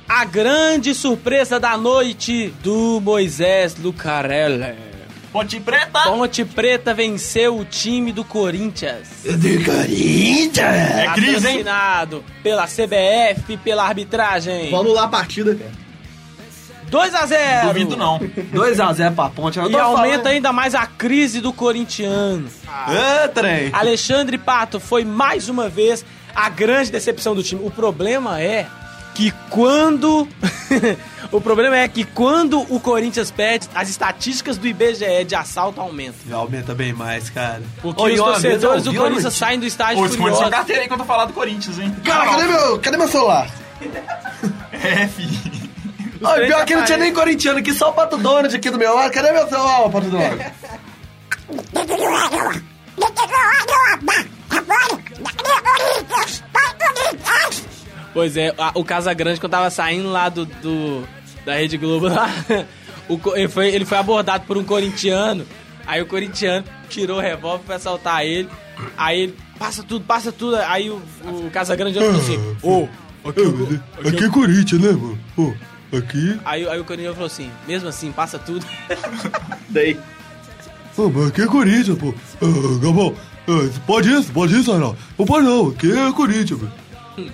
[0.07, 4.92] a grande surpresa da noite do Moisés Lucarelli.
[5.33, 5.99] Ponte Preta!
[6.03, 9.07] Ponte Preta venceu o time do Corinthians.
[9.23, 10.57] De Corinthians!
[10.97, 11.65] É crise, hein?
[12.43, 14.69] Pela CBF, pela arbitragem.
[14.69, 15.83] Vamos lá a partida, cara.
[16.89, 18.19] 2 a 0 Duvido não.
[18.19, 19.57] 2x0 pra ponte.
[19.57, 20.27] eu E aumenta falando.
[20.27, 22.47] ainda mais a crise do corintiano.
[22.67, 23.71] Ah, trem.
[23.73, 27.61] Alexandre Pato foi mais uma vez a grande decepção do time.
[27.65, 28.67] O problema é
[29.15, 30.27] que quando.
[31.31, 36.19] o problema é que quando o Corinthians perde, as estatísticas do IBGE de assalto aumentam.
[36.27, 37.61] Já aumenta bem mais, cara.
[37.81, 40.49] Porque Ô, os e torcedores do Corinthians saem do estádio sua furiosos.
[40.49, 41.95] carteira aí quando eu falar do Corinthians, hein?
[42.03, 43.49] Cara, cadê meu, cadê meu celular?
[44.71, 45.53] É, fi.
[46.21, 48.93] Ô, pior que não tinha nem corintiano aqui, só o Pato Donald aqui do meu
[48.95, 49.11] lado.
[49.11, 50.43] Cadê meu celular, ô, Pato Donald?
[58.13, 61.03] Pois é, a- o Casagrande, quando tava saindo lá do, do-
[61.45, 62.29] da Rede Globo lá,
[63.09, 65.45] o ele, foi, ele foi abordado por um corintiano.
[65.85, 68.47] Aí o corintiano tirou o revólver pra assaltar ele.
[68.97, 70.55] Aí ele, passa tudo, passa tudo.
[70.57, 72.87] Aí o, o Casagrande falou assim: Ô,
[73.27, 75.19] aqui, Aqui é Corinthians, né, mano?
[75.35, 75.53] Pô,
[75.97, 76.39] aqui...
[76.45, 78.65] Aí, aí o corintiano falou assim: mesmo assim, passa tudo.
[79.69, 79.99] Daí.
[80.95, 82.13] Pô, mas aqui é Corinthians, pô.
[82.41, 83.15] Ah, Gabão,
[83.47, 84.95] ah, pode isso, pode isso, não.
[85.17, 86.71] Não pode não, aqui é Corinthians, velho.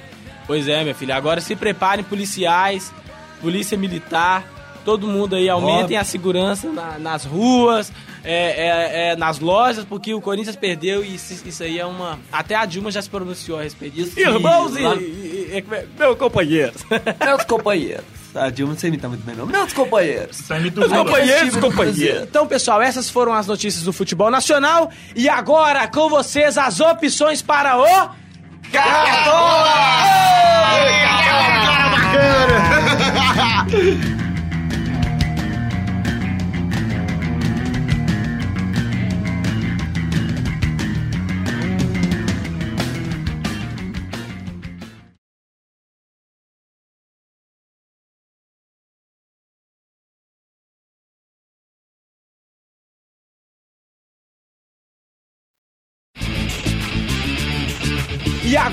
[0.50, 1.16] Pois é, minha filha.
[1.16, 2.92] Agora se preparem, policiais,
[3.40, 4.44] polícia militar,
[4.84, 7.92] todo mundo aí, aumentem a segurança na- nas ruas,
[8.24, 12.18] é, é, é, nas lojas, porque o Corinthians perdeu e isso, isso aí é uma.
[12.32, 14.20] Até a Dilma já se pronunciou a respeito disso.
[14.20, 16.74] Irmãos e, lá- e- e- e- meu companheiro.
[17.24, 18.06] Meus companheiros.
[18.34, 19.46] A Dilma não sei imitar muito bem, não.
[19.46, 20.50] Meus companheiros.
[20.50, 22.24] Me Meus companheiros, companheiros.
[22.24, 24.90] Então, pessoal, essas foram as notícias do futebol nacional.
[25.16, 28.10] E agora, com vocês, as opções para o.
[28.72, 29.10] Cartola!
[29.12, 30.60] Cartola!
[31.10, 32.00] Cartola!
[32.12, 33.70] Cartola!
[33.70, 34.19] Cartola!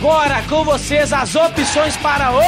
[0.07, 2.41] Agora com vocês as opções para o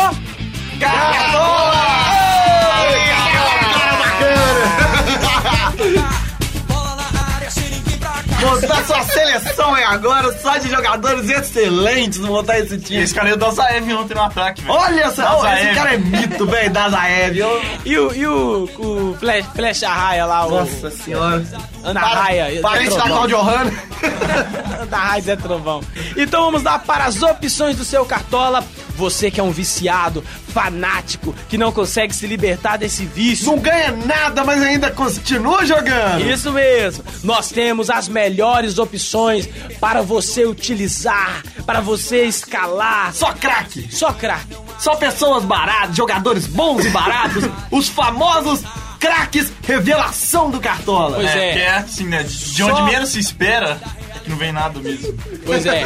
[8.40, 13.03] Montar sua seleção é agora, só de jogadores excelentes montar esse time.
[13.03, 14.74] esse cara é o Dazaev ontem no ataque, velho.
[14.79, 15.66] Olha só, Dazaev.
[15.66, 17.37] esse cara é mito, velho, da Zaev.
[17.38, 21.44] Eu- e o, e o, o Flash, Flecha Raia lá, o Nossa senhora.
[21.83, 22.61] Ana Raia.
[22.61, 23.09] Parente da Zé.
[23.09, 23.72] Claudio Hanna.
[24.88, 25.81] da Raiz é Trovão.
[26.16, 28.62] Então vamos lá para as opções do seu Cartola.
[28.99, 33.47] Você que é um viciado, fanático, que não consegue se libertar desse vício.
[33.47, 36.29] Não ganha nada, mas ainda continua jogando.
[36.29, 37.05] Isso mesmo.
[37.23, 43.15] Nós temos as melhores opções para você utilizar, para você escalar.
[43.15, 43.87] Só craque.
[43.95, 44.57] Só craque.
[44.81, 47.45] Só pessoas baratas, jogadores bons e baratos.
[47.71, 48.63] os famosos
[48.99, 51.17] craques revelação do Cartola.
[51.17, 51.53] Pois é.
[51.53, 52.25] Que é assim, né?
[52.25, 53.98] De onde Só- menos se espera, é
[54.29, 55.14] que não vem nada mesmo.
[55.45, 55.85] Pois é.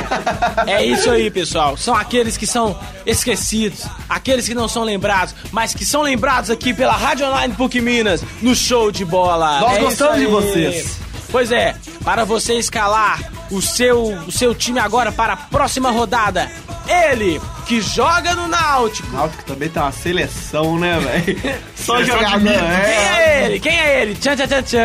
[0.66, 1.76] É isso aí, pessoal.
[1.76, 6.74] São aqueles que são esquecidos, aqueles que não são lembrados, mas que são lembrados aqui
[6.74, 9.60] pela Rádio Online PUC Minas, no show de bola.
[9.60, 10.98] Nós É gostamos de vocês.
[11.30, 11.74] Pois é,
[12.04, 13.20] para você escalar
[13.52, 16.50] o seu, o seu time agora para a próxima rodada,
[16.88, 19.08] ele que joga no Náutico.
[19.08, 21.38] O Náutico também tem uma seleção, né, velho?
[21.76, 23.44] Só jogador, é.
[23.44, 23.60] é ele?
[23.60, 24.14] Quem é ele?
[24.14, 24.82] Tchan, tchan, tchan, tchan.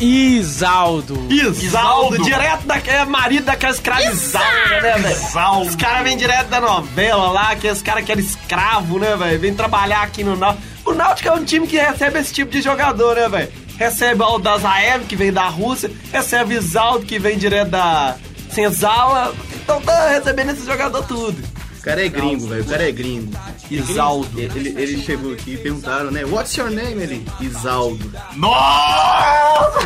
[0.00, 1.26] Isaldo.
[1.30, 2.24] Isaldo, Isaldo.
[2.24, 5.10] direto daquele marido daquela escravizada, né, velho?
[5.10, 5.68] Isaldo.
[5.68, 9.38] Os caras vêm direto da novela lá, que os caras que eram escravo, né, velho?
[9.38, 10.72] Vem trabalhar aqui no Náutico.
[10.84, 13.52] O Náutico é um time que recebe esse tipo de jogador, né, velho?
[13.78, 18.16] Recebe o Dazaev, que vem da Rússia, recebe Isaldo, que vem direto da
[18.50, 19.34] Senzala.
[19.62, 21.42] Então tá recebendo esse jogador tudo.
[21.78, 22.62] O cara é gringo, velho.
[22.62, 23.32] O cara é gringo.
[23.68, 24.38] Isaldo.
[24.38, 26.24] Ele, ele chegou aqui e perguntaram, né?
[26.24, 27.02] What's your name?
[27.02, 28.12] Ele, Isaldo.
[28.36, 29.80] Nossa!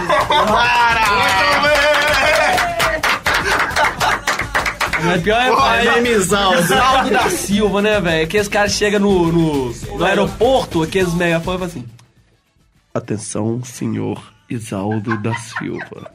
[5.04, 6.60] Mas pior é, is Isaldo.
[6.60, 8.24] Isaldo da Silva, né, velho?
[8.24, 11.95] Aqueles caras chegam no, no, no aeroporto, aqueles megafones e falam assim:
[12.96, 16.10] Atenção, senhor Isaldo da Silva.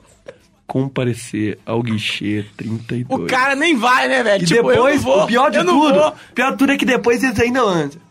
[0.66, 3.22] Comparecer ao guichê 32.
[3.22, 4.44] O cara nem vai, né, velho?
[4.44, 6.86] E Tipo, eu depois, não vou, o pior de tudo, pior de tudo é que
[6.86, 8.02] depois eles ainda andam.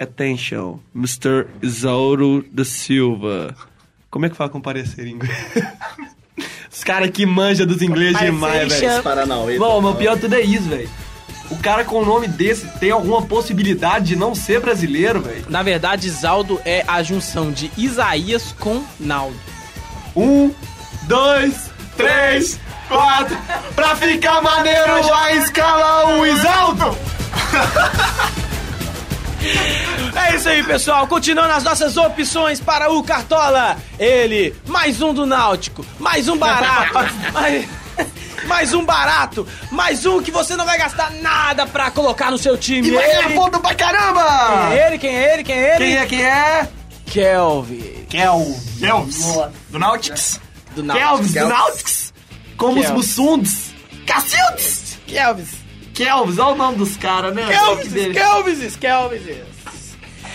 [0.00, 1.46] Attention, Mr.
[1.62, 3.54] Isaldo da Silva.
[4.10, 5.36] Como é que fala comparecer em inglês?
[6.72, 9.02] Os caras que manjam dos ingleses demais, velho.
[9.02, 9.58] Paranauê.
[9.58, 10.88] Bom, mas o pior de tudo é isso, velho.
[11.50, 15.44] O cara com o nome desse tem alguma possibilidade de não ser brasileiro, velho?
[15.48, 19.38] Na verdade, Isaldo é a junção de Isaías com Naldo.
[20.16, 20.52] Um,
[21.02, 23.36] dois, três, quatro.
[23.74, 26.98] Pra ficar maneiro, vai escalar o Isaldo!
[30.16, 31.06] É isso aí, pessoal.
[31.06, 33.76] Continuando as nossas opções para o Cartola.
[33.98, 36.94] Ele, mais um do Náutico, mais um barato,
[37.32, 37.68] mais,
[38.54, 42.56] mais um barato, mais um que você não vai gastar nada pra colocar no seu
[42.56, 42.86] time.
[42.86, 44.68] E vai ganhar Ele, ponto pra caramba!
[44.68, 45.78] quem é ele, quem é ele, quem é ele?
[45.84, 46.68] Quem é, quem é?
[47.04, 48.56] Kelvin, Kel.
[48.78, 49.24] Kelvis,
[49.70, 50.40] do Nautics.
[50.76, 50.84] do.
[50.84, 52.14] Kelvis, do Nautics.
[52.56, 52.90] Como os Kelvis.
[53.16, 53.74] Mussundes.
[54.06, 54.98] Cacildes.
[55.04, 55.48] Kelvis.
[55.92, 57.46] Kelvis, olha o nome dos caras, né?
[57.48, 58.14] Kelvis, Dele.
[58.14, 59.22] Kelvis, Kelvis.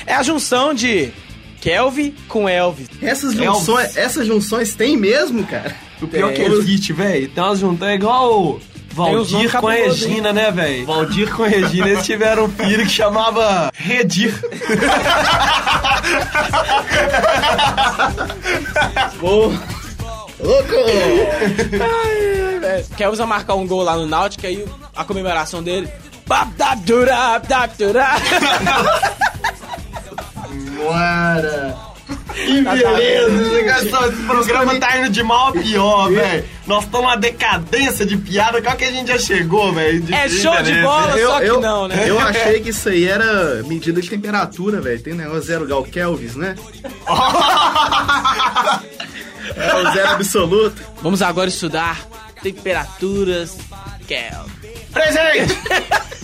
[0.05, 1.13] É a junção de
[1.61, 2.89] Kelvin com Elvis.
[3.01, 5.73] Essas junções, essas junções tem mesmo, cara?
[6.01, 7.29] O pior que existe, velho.
[7.29, 8.59] Tem umas juntas é igual
[8.91, 10.85] Valdir com a Regina, né, velho?
[10.85, 14.33] Valdir com a Regina, eles tiveram um filho que chamava Redir.
[19.21, 19.59] Louco!
[22.97, 25.89] Kelvis vai marcar um gol lá no Náutico, aí a comemoração dele.
[26.27, 27.47] Dap, durap.
[30.77, 31.88] Bora!
[32.33, 33.59] Que beleza!
[33.59, 36.45] Esse, esse programa tá indo de mal a pior, velho.
[36.67, 38.61] Nós estamos numa decadência de piada.
[38.61, 40.03] Qual que a gente já chegou, velho?
[40.13, 42.07] É show de bola, só que não, né?
[42.07, 45.01] Eu achei que isso aí era medida de temperatura, velho.
[45.01, 46.55] Tem um negócio zero grau Kelvin, né?
[49.55, 50.81] é o zero absoluto.
[51.01, 52.05] Vamos agora estudar
[52.41, 53.57] temperaturas
[54.07, 54.69] Kelvin.
[54.93, 55.57] Presente!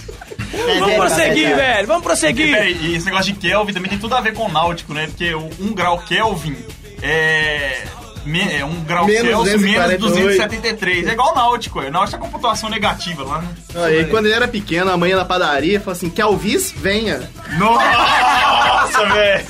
[0.79, 1.87] Vamos prosseguir, velho.
[1.87, 2.51] Vamos prosseguir.
[2.53, 5.07] Peraí, e esse negócio de Kelvin também tem tudo a ver com o Náutico, né?
[5.07, 6.55] Porque o 1 grau Kelvin
[7.01, 7.83] é.
[8.25, 9.99] me- É 1 grau Menos Celsius menos 248.
[9.99, 11.07] 273.
[11.07, 11.87] É igual o Náutico, é.
[11.87, 13.49] O Náutico tá com pontuação negativa lá, né?
[13.85, 17.29] Aí quando ele era pequeno, a mãe ia na padaria falou assim: Kelvis, venha.
[17.57, 19.45] Nossa, velho!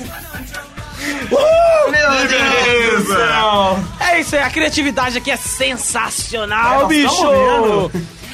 [1.90, 3.78] Meu Deus do céu!
[4.00, 7.90] É isso aí, a criatividade aqui é sensacional, É, bicho!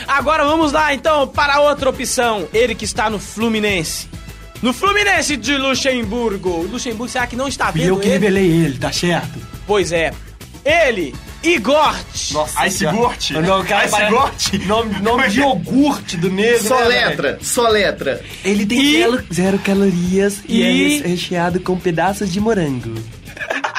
[0.07, 2.49] Agora vamos lá então para outra opção.
[2.53, 4.09] Ele que está no Fluminense.
[4.62, 6.62] No Fluminense de Luxemburgo.
[6.71, 8.12] Luxemburgo, será que não está E vendo eu que ele?
[8.12, 9.38] revelei ele, tá certo?
[9.67, 10.12] Pois é.
[10.65, 11.12] Ele
[11.43, 12.33] Igort.
[12.33, 12.97] Nossa Ice senhora.
[12.97, 13.31] Gurt.
[13.33, 14.53] Não, cara Ice parece- Gurt.
[14.67, 16.62] Nome, nome de iogurte do negro.
[16.69, 18.15] Só né, letra, só letra.
[18.17, 18.29] velho?
[18.45, 22.95] Ele tem E- zero, zero calorias e, E- é re- recheado com pedaços de morango.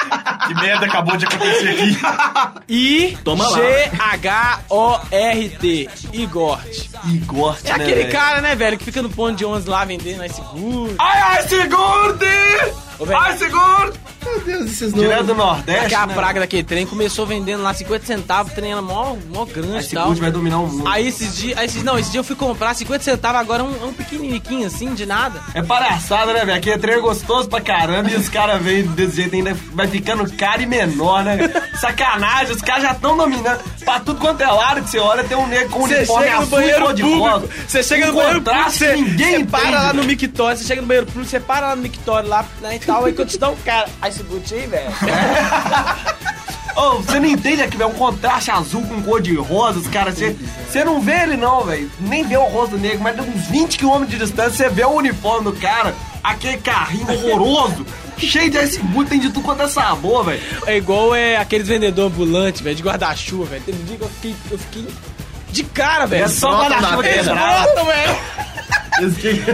[0.46, 1.98] Que merda acabou de acontecer aqui.
[2.68, 3.58] I Toma lá.
[3.58, 5.88] G H O R T.
[6.12, 6.90] Igort.
[7.06, 10.40] Igor, É aquele cara, né, velho, que fica no ponto de ônibus lá vendendo Ice
[10.40, 10.94] Gurt.
[10.98, 12.26] Ai, ai, segurde!
[12.98, 13.20] Ô, velho.
[13.20, 13.98] Ai, segurde!
[14.46, 15.26] Meu Deus, esses Direto nomes.
[15.26, 16.14] do Nordeste, Aquela né?
[16.14, 19.82] praga daquele trem começou vendendo lá 50 centavos, o trem era mó, mó grande Ai,
[19.84, 20.14] e tal.
[20.14, 20.88] vai dominar o mundo.
[20.88, 23.66] Aí esses dias, aí esses, não, esses dias eu fui comprar 50 centavos, agora é
[23.66, 25.40] um, é um pequenininho assim, de nada.
[25.54, 26.58] É palhaçada, né, velho?
[26.58, 30.30] Aquele trem é gostoso pra caramba e os caras vêm desse jeito ainda vai ficando
[30.36, 31.36] caro e menor, né?
[31.80, 33.60] Sacanagem, os caras já estão dominando.
[33.84, 36.36] Pra tudo quanto é lado que você olha, tem um negro com Você uniforme chega
[36.36, 37.48] no azul banheiro de rosa.
[37.68, 40.86] você chega Um no banheiro público, ninguém você para lá no mictório, você chega no
[40.86, 43.50] banheiro público, você para lá no mictório lá, né, e tal, aí quando te dá
[43.50, 44.90] um cara, aí esse boot aí, velho.
[46.76, 47.90] Ô, você não entende aqui, velho?
[47.90, 50.14] Um contraste azul com cor de rosa, os caras.
[50.18, 50.36] Você,
[50.68, 51.88] você não vê ele, não, velho.
[52.00, 54.90] Nem vê o rosto negro, mas de uns 20 km de distância, você vê o
[54.90, 57.86] uniforme do cara, aquele carrinho horroroso,
[58.18, 60.40] cheio de ice boot, tem de tudo quanto é sabor, velho.
[60.66, 63.62] É igual é, aqueles vendedores ambulantes, velho, de guarda-chuva, velho.
[63.64, 64.86] Teve um dia que eu fiquei, eu fiquei
[65.50, 66.24] de cara, velho.
[66.24, 68.16] É só guarda-chuva na Eles brotam, velho.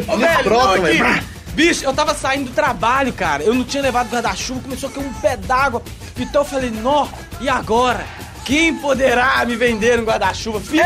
[0.09, 1.25] Ô, velho, velho.
[1.55, 3.43] Bicho, eu tava saindo do trabalho, cara.
[3.43, 5.83] Eu não tinha levado guarda-chuva, começou a cair um pé d'água.
[6.19, 7.07] Então eu falei, nó,
[7.41, 8.05] e agora?
[8.45, 10.61] Quem poderá me vender um guarda-chuva?
[10.61, 10.83] Filho,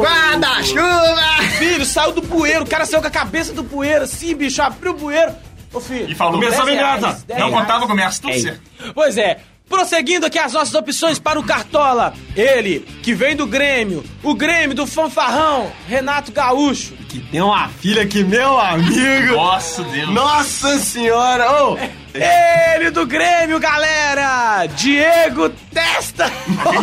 [0.00, 1.42] Guarda-chuva!
[1.58, 4.92] filho, saiu do bueiro, o cara saiu com a cabeça do bueiro, assim, bicho, abriu
[4.92, 5.32] o bueiro.
[5.72, 6.10] Ô, filho.
[6.10, 7.06] E falou, Começou a 10 vingança.
[7.06, 8.60] reais, 10 Não contava com minhas tudo certo.
[8.94, 12.12] Pois é, prosseguindo aqui as nossas opções para o Cartola.
[12.36, 16.92] Ele, que vem do Grêmio, o Grêmio do fanfarrão, Renato Gaúcho.
[17.08, 19.34] Que tem uma filha que, meu amigo.
[19.34, 20.10] Nossa, Deus.
[20.10, 21.64] Nossa senhora!
[21.64, 21.78] Ô!
[22.14, 24.66] Ele do Grêmio, galera!
[24.66, 26.30] Diego Testa!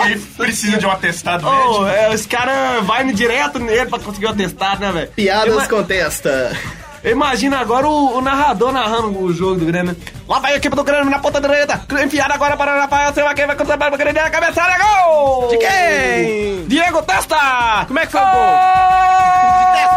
[0.06, 1.88] Ele precisa de um atestado Ô, médico.
[1.88, 5.08] é, os caras vão direto nele pra conseguir o atestado, né, velho?
[5.12, 6.58] Piadas Ima- com testa.
[7.04, 9.96] Imagina agora o, o narrador narrando o jogo do Grêmio.
[10.28, 11.82] Lá vai a equipe do Grêmio na ponta direita.
[12.04, 13.34] Enfiada agora para o Rafael Silva.
[13.34, 14.22] Quem vai contra o Grêmio?
[14.22, 15.48] A cabeçada, gol!
[15.48, 16.66] De quem?
[16.68, 17.86] Diego Testa!
[17.88, 18.32] Como é que foi o gol?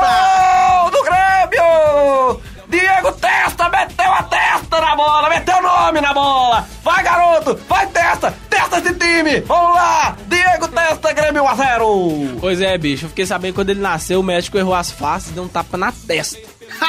[0.00, 2.40] Gol do Grêmio!
[2.68, 6.66] Diego Testa meteu a testa na bola, meteu o nome na bola.
[6.82, 7.58] Vai, garoto!
[7.68, 8.34] Vai, Testa!
[8.48, 9.40] Testa esse time!
[9.40, 10.16] Vamos lá!
[10.28, 13.80] Diego Testa, Grêmio 1 a 0 Pois é, bicho, eu fiquei sabendo que quando ele
[13.80, 16.51] nasceu, o médico errou as faces e deu um tapa na testa.
[16.80, 16.86] Ah!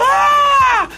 [0.00, 0.88] Ah!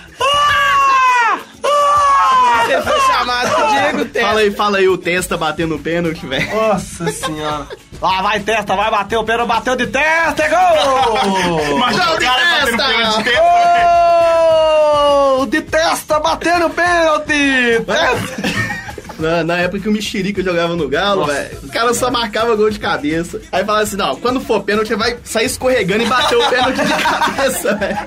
[1.64, 2.64] Ah!
[2.68, 4.26] Ele foi chamado Diego Testa.
[4.28, 6.52] Fala aí, fala aí, o testa batendo o pênalti, velho.
[6.54, 7.66] Nossa senhora!
[8.00, 11.78] Lá vai Testa, vai bater o pênalti, bateu de testa, é gol!
[11.78, 12.92] Mas Não, o de cara batendo testa!
[12.92, 13.42] pênalti de testa.
[15.36, 15.46] Gol!
[15.46, 17.84] De testa, batendo pênalti!
[17.86, 18.75] Testa.
[19.18, 22.68] Na, na época que o Mexerica jogava no Galo, velho, o cara só marcava gol
[22.70, 23.40] de cabeça.
[23.50, 27.02] Aí falava assim: não, quando for pênalti, vai sair escorregando e bater o pênalti de
[27.02, 27.98] cabeça, velho.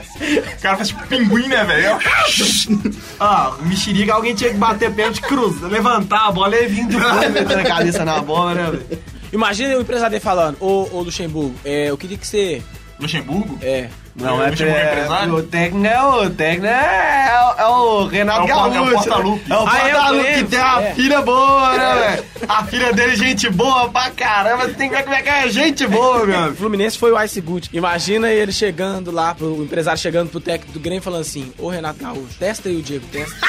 [0.57, 1.99] O cara faz tipo pinguim, né, velho?
[3.19, 6.95] Ah, o mexerica, alguém tinha que bater pênalti, cruz, levantar a bola e vir de
[6.97, 8.99] boa metendo a cabeça na bola, né, velho?
[9.31, 12.61] Imagina o empresário dele falando, ô, ô Luxemburgo, é, eu queria que você.
[12.99, 13.57] Luxemburgo?
[13.61, 13.87] É.
[14.15, 15.35] Não, é Luxemburgo é empresário?
[15.35, 18.77] O técnico é o técnico é, é, o- é o Renato É o Gaúcho.
[18.77, 19.51] é o Portalupe.
[19.51, 20.93] É o Ah, é Portalupe que tem uma é.
[20.93, 22.25] filha boa, né, velho?
[22.49, 24.65] A filha dele, gente boa pra caramba.
[24.67, 26.55] Você tem que ver como é que é gente boa, meu O amigo.
[26.57, 27.69] Fluminense foi o Ice Good.
[27.71, 31.69] Imagina ele chegando lá, pro o empresário chegando pro técnico do Grêmio falando assim: Ô
[31.69, 33.37] Renato Gaúcho, testa aí o Diego, testa.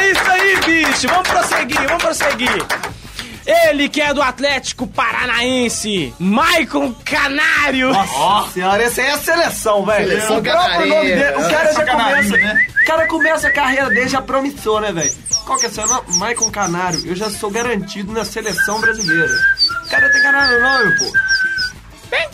[0.00, 1.08] é isso aí, bicho.
[1.08, 2.66] Vamos prosseguir, vamos prosseguir.
[3.50, 7.90] Ele que é do Atlético Paranaense, Maicon Canário.
[7.92, 10.08] Ó, Senhora, essa aí é a seleção, velho.
[10.08, 10.94] Seleção o próprio canarinha.
[10.94, 12.66] nome dele, o cara já começa, né?
[12.80, 15.12] o cara começa a carreira dele já promissor, né, velho?
[15.44, 16.16] Qual que é seu nome?
[16.16, 17.04] Maicon Canário.
[17.04, 19.32] Eu já sou garantido na seleção brasileira.
[19.84, 21.12] O cara tem canário no nome, pô.
[22.10, 22.30] Vem,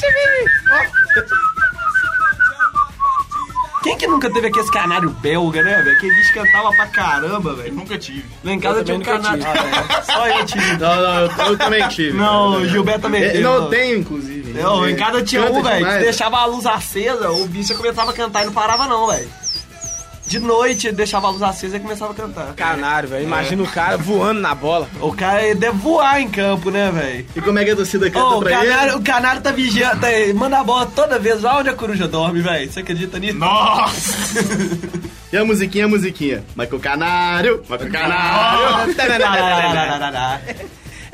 [3.87, 5.96] Quem que nunca teve aquele canário belga, né, velho?
[5.96, 7.75] Aquele bicho cantava pra caramba, eu velho.
[7.75, 8.25] nunca tive.
[8.42, 9.42] Lá em casa Eu tinha um canário.
[9.46, 10.02] Ah.
[10.02, 10.77] Só eu tive.
[10.77, 12.17] Não, não, eu, eu também tive.
[12.17, 13.42] Não, o Gilberto também É, teve.
[13.44, 14.58] Não tenho, inclusive.
[14.58, 18.10] Eu, em casa tinha Canta um, velho, que deixava a luz acesa, o bicho começava
[18.10, 19.29] a cantar e não parava não, velho.
[20.27, 22.54] De noite ele deixava a luz acesa e começava a cantar.
[22.54, 23.24] Canário, velho.
[23.24, 24.88] Imagina o cara voando na bola.
[25.00, 27.27] O cara deve voar em campo, né, velho?
[27.37, 28.96] E como é que a torcida canta Ô, o, pra canário, ele?
[28.96, 32.40] o canário tá vigiando, tá, manda a bola toda vez lá onde a coruja dorme,
[32.40, 32.70] velho.
[32.70, 33.38] Você acredita nisso?
[33.38, 34.40] Nossa!
[35.33, 36.44] E a musiquinha, a musiquinha.
[36.56, 38.94] Michael Canário, Michael Canário.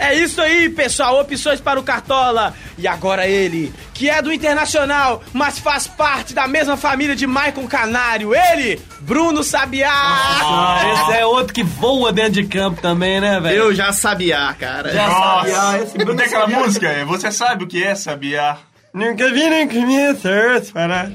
[0.03, 1.21] É isso aí, pessoal.
[1.21, 2.55] Opções para o Cartola.
[2.77, 7.25] E agora ele, que que é do Internacional, mas faz parte da mesma família de
[7.25, 8.35] Maicon Canário.
[8.35, 9.93] Ele, Bruno Sabiá.
[9.93, 13.57] Ah, esse é outro que voa dentro de campo também, né, velho?
[13.57, 14.93] Eu já sabia, cara.
[14.93, 16.59] Já sabia, Nossa, esse não Bruno tem aquela Sabiá.
[16.59, 17.05] música?
[17.07, 18.57] Você sabe o que é sabiá?
[18.93, 21.13] Nunca vi nem conhecer, para.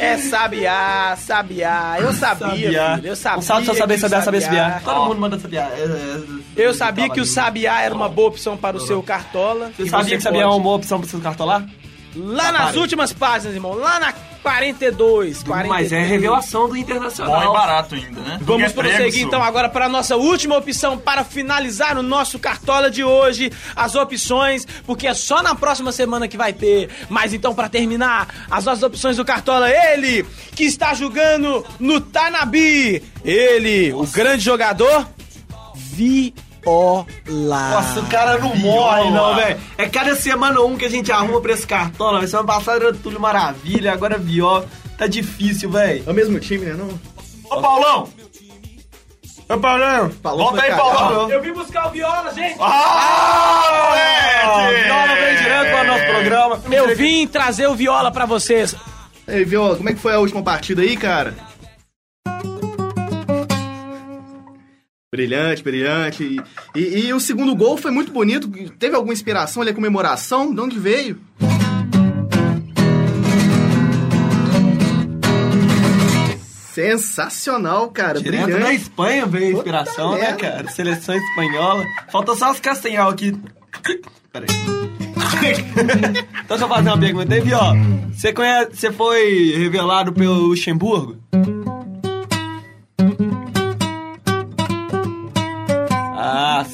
[0.00, 1.96] É Sabiá, Sabiá.
[2.00, 3.08] Eu sabia, filho.
[3.08, 3.38] Eu sabia.
[3.38, 4.80] Um salve pra saber, o saber, saber, sabiá.
[4.84, 5.70] Todo mundo manda sabiá.
[5.76, 9.70] É, é, Eu sabia que o Sabiá era uma boa opção para o seu cartola.
[9.76, 11.66] Você sabia que sabiá é uma boa opção pra você cartolar?
[12.16, 12.76] Lá nas Rapaz.
[12.76, 13.74] últimas páginas, irmão.
[13.74, 14.12] Lá na
[14.46, 15.68] 42, 43.
[15.68, 17.52] Mas é revelação do Bom e Internacional.
[17.52, 18.38] barato ainda, né?
[18.40, 22.88] Vamos é prosseguir então agora para a nossa última opção para finalizar o nosso Cartola
[22.88, 23.50] de hoje.
[23.74, 26.88] As opções, porque é só na próxima semana que vai ter.
[27.08, 33.02] Mas então, para terminar, as nossas opções do Cartola, ele que está jogando no Tanabi.
[33.24, 35.08] Ele, o grande jogador,
[36.66, 37.70] Viola.
[37.70, 39.60] Nossa, o cara não morre, não, velho.
[39.78, 42.18] É cada semana um que a gente arruma pra esse cartola.
[42.18, 42.28] velho.
[42.30, 44.66] Semana passada era tudo maravilha, agora viola.
[44.98, 46.02] Tá difícil, velho.
[46.06, 46.72] É o mesmo time, né?
[46.74, 46.88] Não?
[47.44, 48.08] Ô, Paulão!
[49.48, 50.10] Ô, Paulão.
[50.22, 50.70] Falou Volta aí.
[50.74, 51.30] Paulão!
[51.30, 52.56] Eu vim buscar o Viola, gente.
[52.60, 54.82] Ah, moleque!
[54.84, 56.60] Viola vem direto para o nosso programa.
[56.72, 58.74] Eu vim trazer o Viola para vocês.
[59.28, 61.34] Ei, Viola, como é que foi a última partida aí, cara?
[65.16, 66.22] Brilhante, brilhante.
[66.74, 68.48] E, e- e o segundo gol foi muito bonito.
[68.78, 70.54] Teve alguma inspiração ali, a comemoração?
[70.54, 71.18] De onde veio?
[76.72, 78.20] Sensacional, cara.
[78.20, 78.74] Direto da brilhante.
[78.74, 80.42] Espanha veio a inspiração, Puta né, merda.
[80.50, 80.68] cara?
[80.68, 81.84] Seleção espanhola.
[82.10, 83.34] Falta só os castanhal aqui.
[84.32, 84.48] Peraí.
[86.44, 87.72] então deixa eu fazer uma pergunta aí, ó.
[88.12, 88.70] Você conhece.
[88.74, 91.16] Você foi revelado pelo Luxemburgo?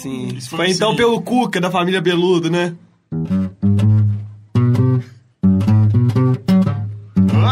[0.02, 0.34] Sim.
[0.36, 2.74] Isso foi então pelo Cuca da família Beludo, né?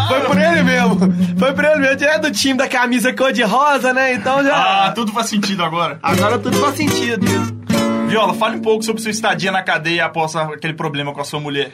[0.09, 0.99] Foi por ele mesmo.
[1.39, 2.05] Foi por ele mesmo.
[2.05, 4.15] É do time da camisa cor-de-rosa, né?
[4.15, 4.87] Então já.
[4.87, 6.01] Ah, tudo faz sentido agora.
[6.03, 7.55] Agora tudo faz sentido isso.
[8.09, 11.39] Viola, fale um pouco sobre sua estadia na cadeia após aquele problema com a sua
[11.39, 11.71] mulher.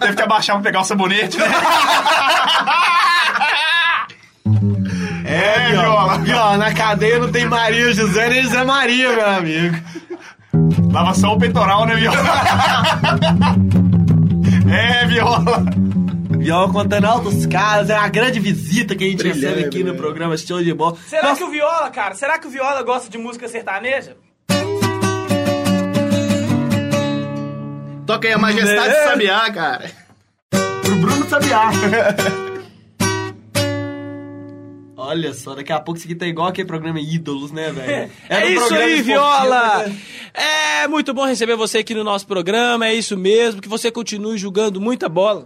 [0.00, 1.44] Teve que abaixar pra pegar o sabonete, né?
[5.44, 6.22] É, Viola.
[6.26, 9.76] E ó, na cadeia não tem Maria José nem José Maria, meu amigo.
[10.92, 12.18] Lava só o peitoral, né, Viola?
[14.72, 15.64] É, Viola.
[16.38, 19.84] Viola contando altos caras, é uma grande visita que a gente Brilhante, recebe aqui no
[19.84, 19.98] brilhante.
[20.00, 20.96] programa Show de Bola.
[21.06, 24.16] Será Nossa, que o Viola, cara, será que o Viola gosta de música sertaneja?
[28.06, 29.04] Toca aí a majestade É.
[29.04, 29.90] do Sabiá, cara.
[30.82, 31.70] pro Bruno Sabiá.
[35.06, 38.10] Olha só, daqui a pouco isso aqui tá igual aquele programa Ídolos, né, velho?
[38.28, 39.86] É, no isso programa aí, Viola!
[39.88, 39.96] né?
[40.82, 44.36] É muito bom receber você aqui no nosso programa, é isso mesmo, que você continue
[44.38, 45.44] jogando muita bola.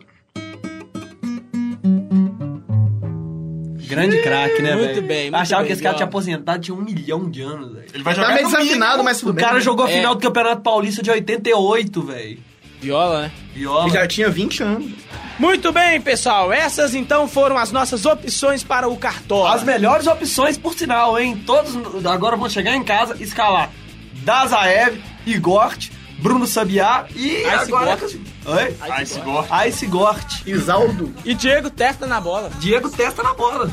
[3.89, 4.85] Grande craque, né, velho?
[4.85, 7.73] Muito bem, muito Achava bem, que esse cara tinha aposentado, tinha um milhão de anos,
[7.73, 7.87] velho.
[7.95, 8.63] Ele vai Tá jogar meio comigo.
[8.63, 9.45] desafinado, mas tudo O bem.
[9.45, 9.93] cara jogou a É.
[9.95, 12.39] final do Campeonato Paulista de 88, velho.
[12.81, 13.33] Viola, né?
[13.55, 13.85] Viola.
[13.85, 14.93] Ele já tinha 20 anos.
[15.39, 19.55] Muito bem, pessoal, essas então foram as nossas opções para o Cartola.
[19.55, 21.41] As melhores opções, por sinal, hein?
[21.47, 23.71] Todos agora vão chegar em casa e escalar
[24.25, 27.97] Dazaev, Igort, Bruno Sabiá e agora...
[27.97, 28.17] Gort.
[28.47, 29.03] Oi?
[29.03, 29.69] Ice Gore.
[29.69, 30.47] Ice Gort.
[30.47, 31.15] Isaldo.
[31.25, 32.51] E Diego testa na bola.
[32.59, 33.71] Diego testa na bola.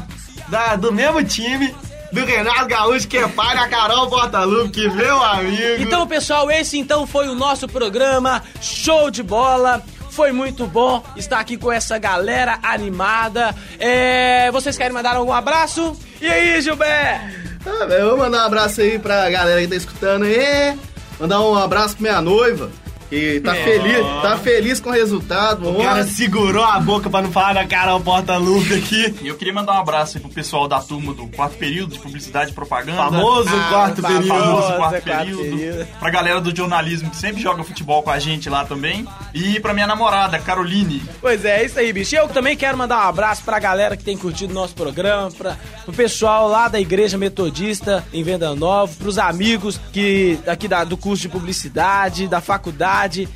[0.47, 1.74] Da, do mesmo time
[2.12, 5.82] do Renato Gaúcho, que é pai da Carol Portalupe, que meu amigo.
[5.82, 9.84] Então, pessoal, esse então foi o nosso programa Show de Bola.
[10.10, 13.53] Foi muito bom estar aqui com essa galera animada.
[13.78, 15.93] É, vocês querem mandar algum abraço?
[16.22, 17.26] E aí, Gilberto?
[17.66, 20.78] Ah, velho, eu vou mandar um abraço aí pra galera que tá escutando aí.
[21.20, 22.70] Mandar um abraço pra minha noiva.
[23.10, 25.70] Que tá feliz, tá feliz com o resultado.
[25.70, 29.16] o cara segurou a boca pra não falar da Carol Portalupe aqui.
[29.22, 31.99] E eu queria mandar um abraço aí pro pessoal da turma do quarto período de
[31.99, 32.97] publicidade e propaganda.
[32.97, 34.28] Famoso quarto fa- período.
[34.28, 35.43] famoso quarto quarto período.
[35.58, 35.88] período.
[35.99, 39.06] Pra galera do jornalismo que sempre joga futebol com a gente lá também.
[39.38, 41.03] E pra minha namorada, Caroline.
[41.19, 42.15] Pois é, é isso aí, bicho.
[42.15, 45.57] Eu também quero mandar um abraço pra galera que tem curtido o nosso programa, pra,
[45.83, 50.95] pro pessoal lá da Igreja Metodista em Venda Nova, pros amigos que aqui da- do
[50.95, 53.27] curso de publicidade, da faculdade.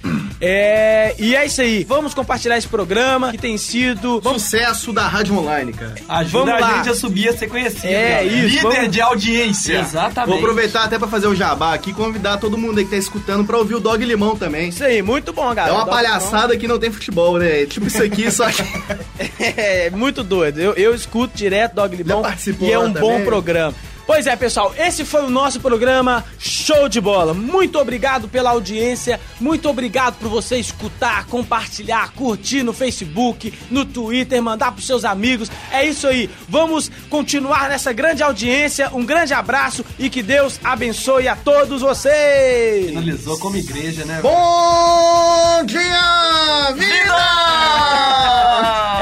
[0.42, 1.84] É, e é isso aí.
[1.84, 4.22] Vamos compartilhar esse programa que tem sido.
[4.22, 5.96] Vamos, Sucesso da rádio online, cara.
[6.08, 6.78] Ajuda Vamos a lá.
[6.78, 7.88] gente a subir, a ser conhecido.
[7.88, 8.24] É, galera.
[8.26, 8.48] isso.
[8.48, 9.80] Líder vamos- de audiência.
[9.82, 10.30] Exatamente.
[10.30, 12.98] Vou aproveitar até pra fazer o jabá aqui e convidar todo mundo aí que tá
[12.98, 14.70] escutando pra ouvir o Dog Limão também.
[14.70, 15.76] isso aí, muito bom, É galera.
[15.76, 17.64] uma Dá palhaçada que não tem futebol, né?
[17.64, 18.64] É Tipo isso aqui, só que.
[19.40, 20.60] É muito doido.
[20.62, 23.26] Eu, eu escuto direto Dog Limão Já participou e é um bom também?
[23.26, 23.74] programa.
[24.10, 27.32] Pois é, pessoal, esse foi o nosso programa Show de Bola.
[27.32, 34.42] Muito obrigado pela audiência, muito obrigado por você escutar, compartilhar, curtir no Facebook, no Twitter,
[34.42, 35.52] mandar pros seus amigos.
[35.72, 36.28] É isso aí.
[36.50, 38.90] Vamos continuar nessa grande audiência.
[38.92, 42.88] Um grande abraço e que Deus abençoe a todos vocês.
[42.88, 44.22] Finalizou como igreja, né?
[44.24, 47.16] Bom dia, vida!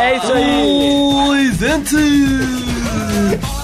[0.02, 0.90] É isso aí.
[1.28, 3.57] Pois antes.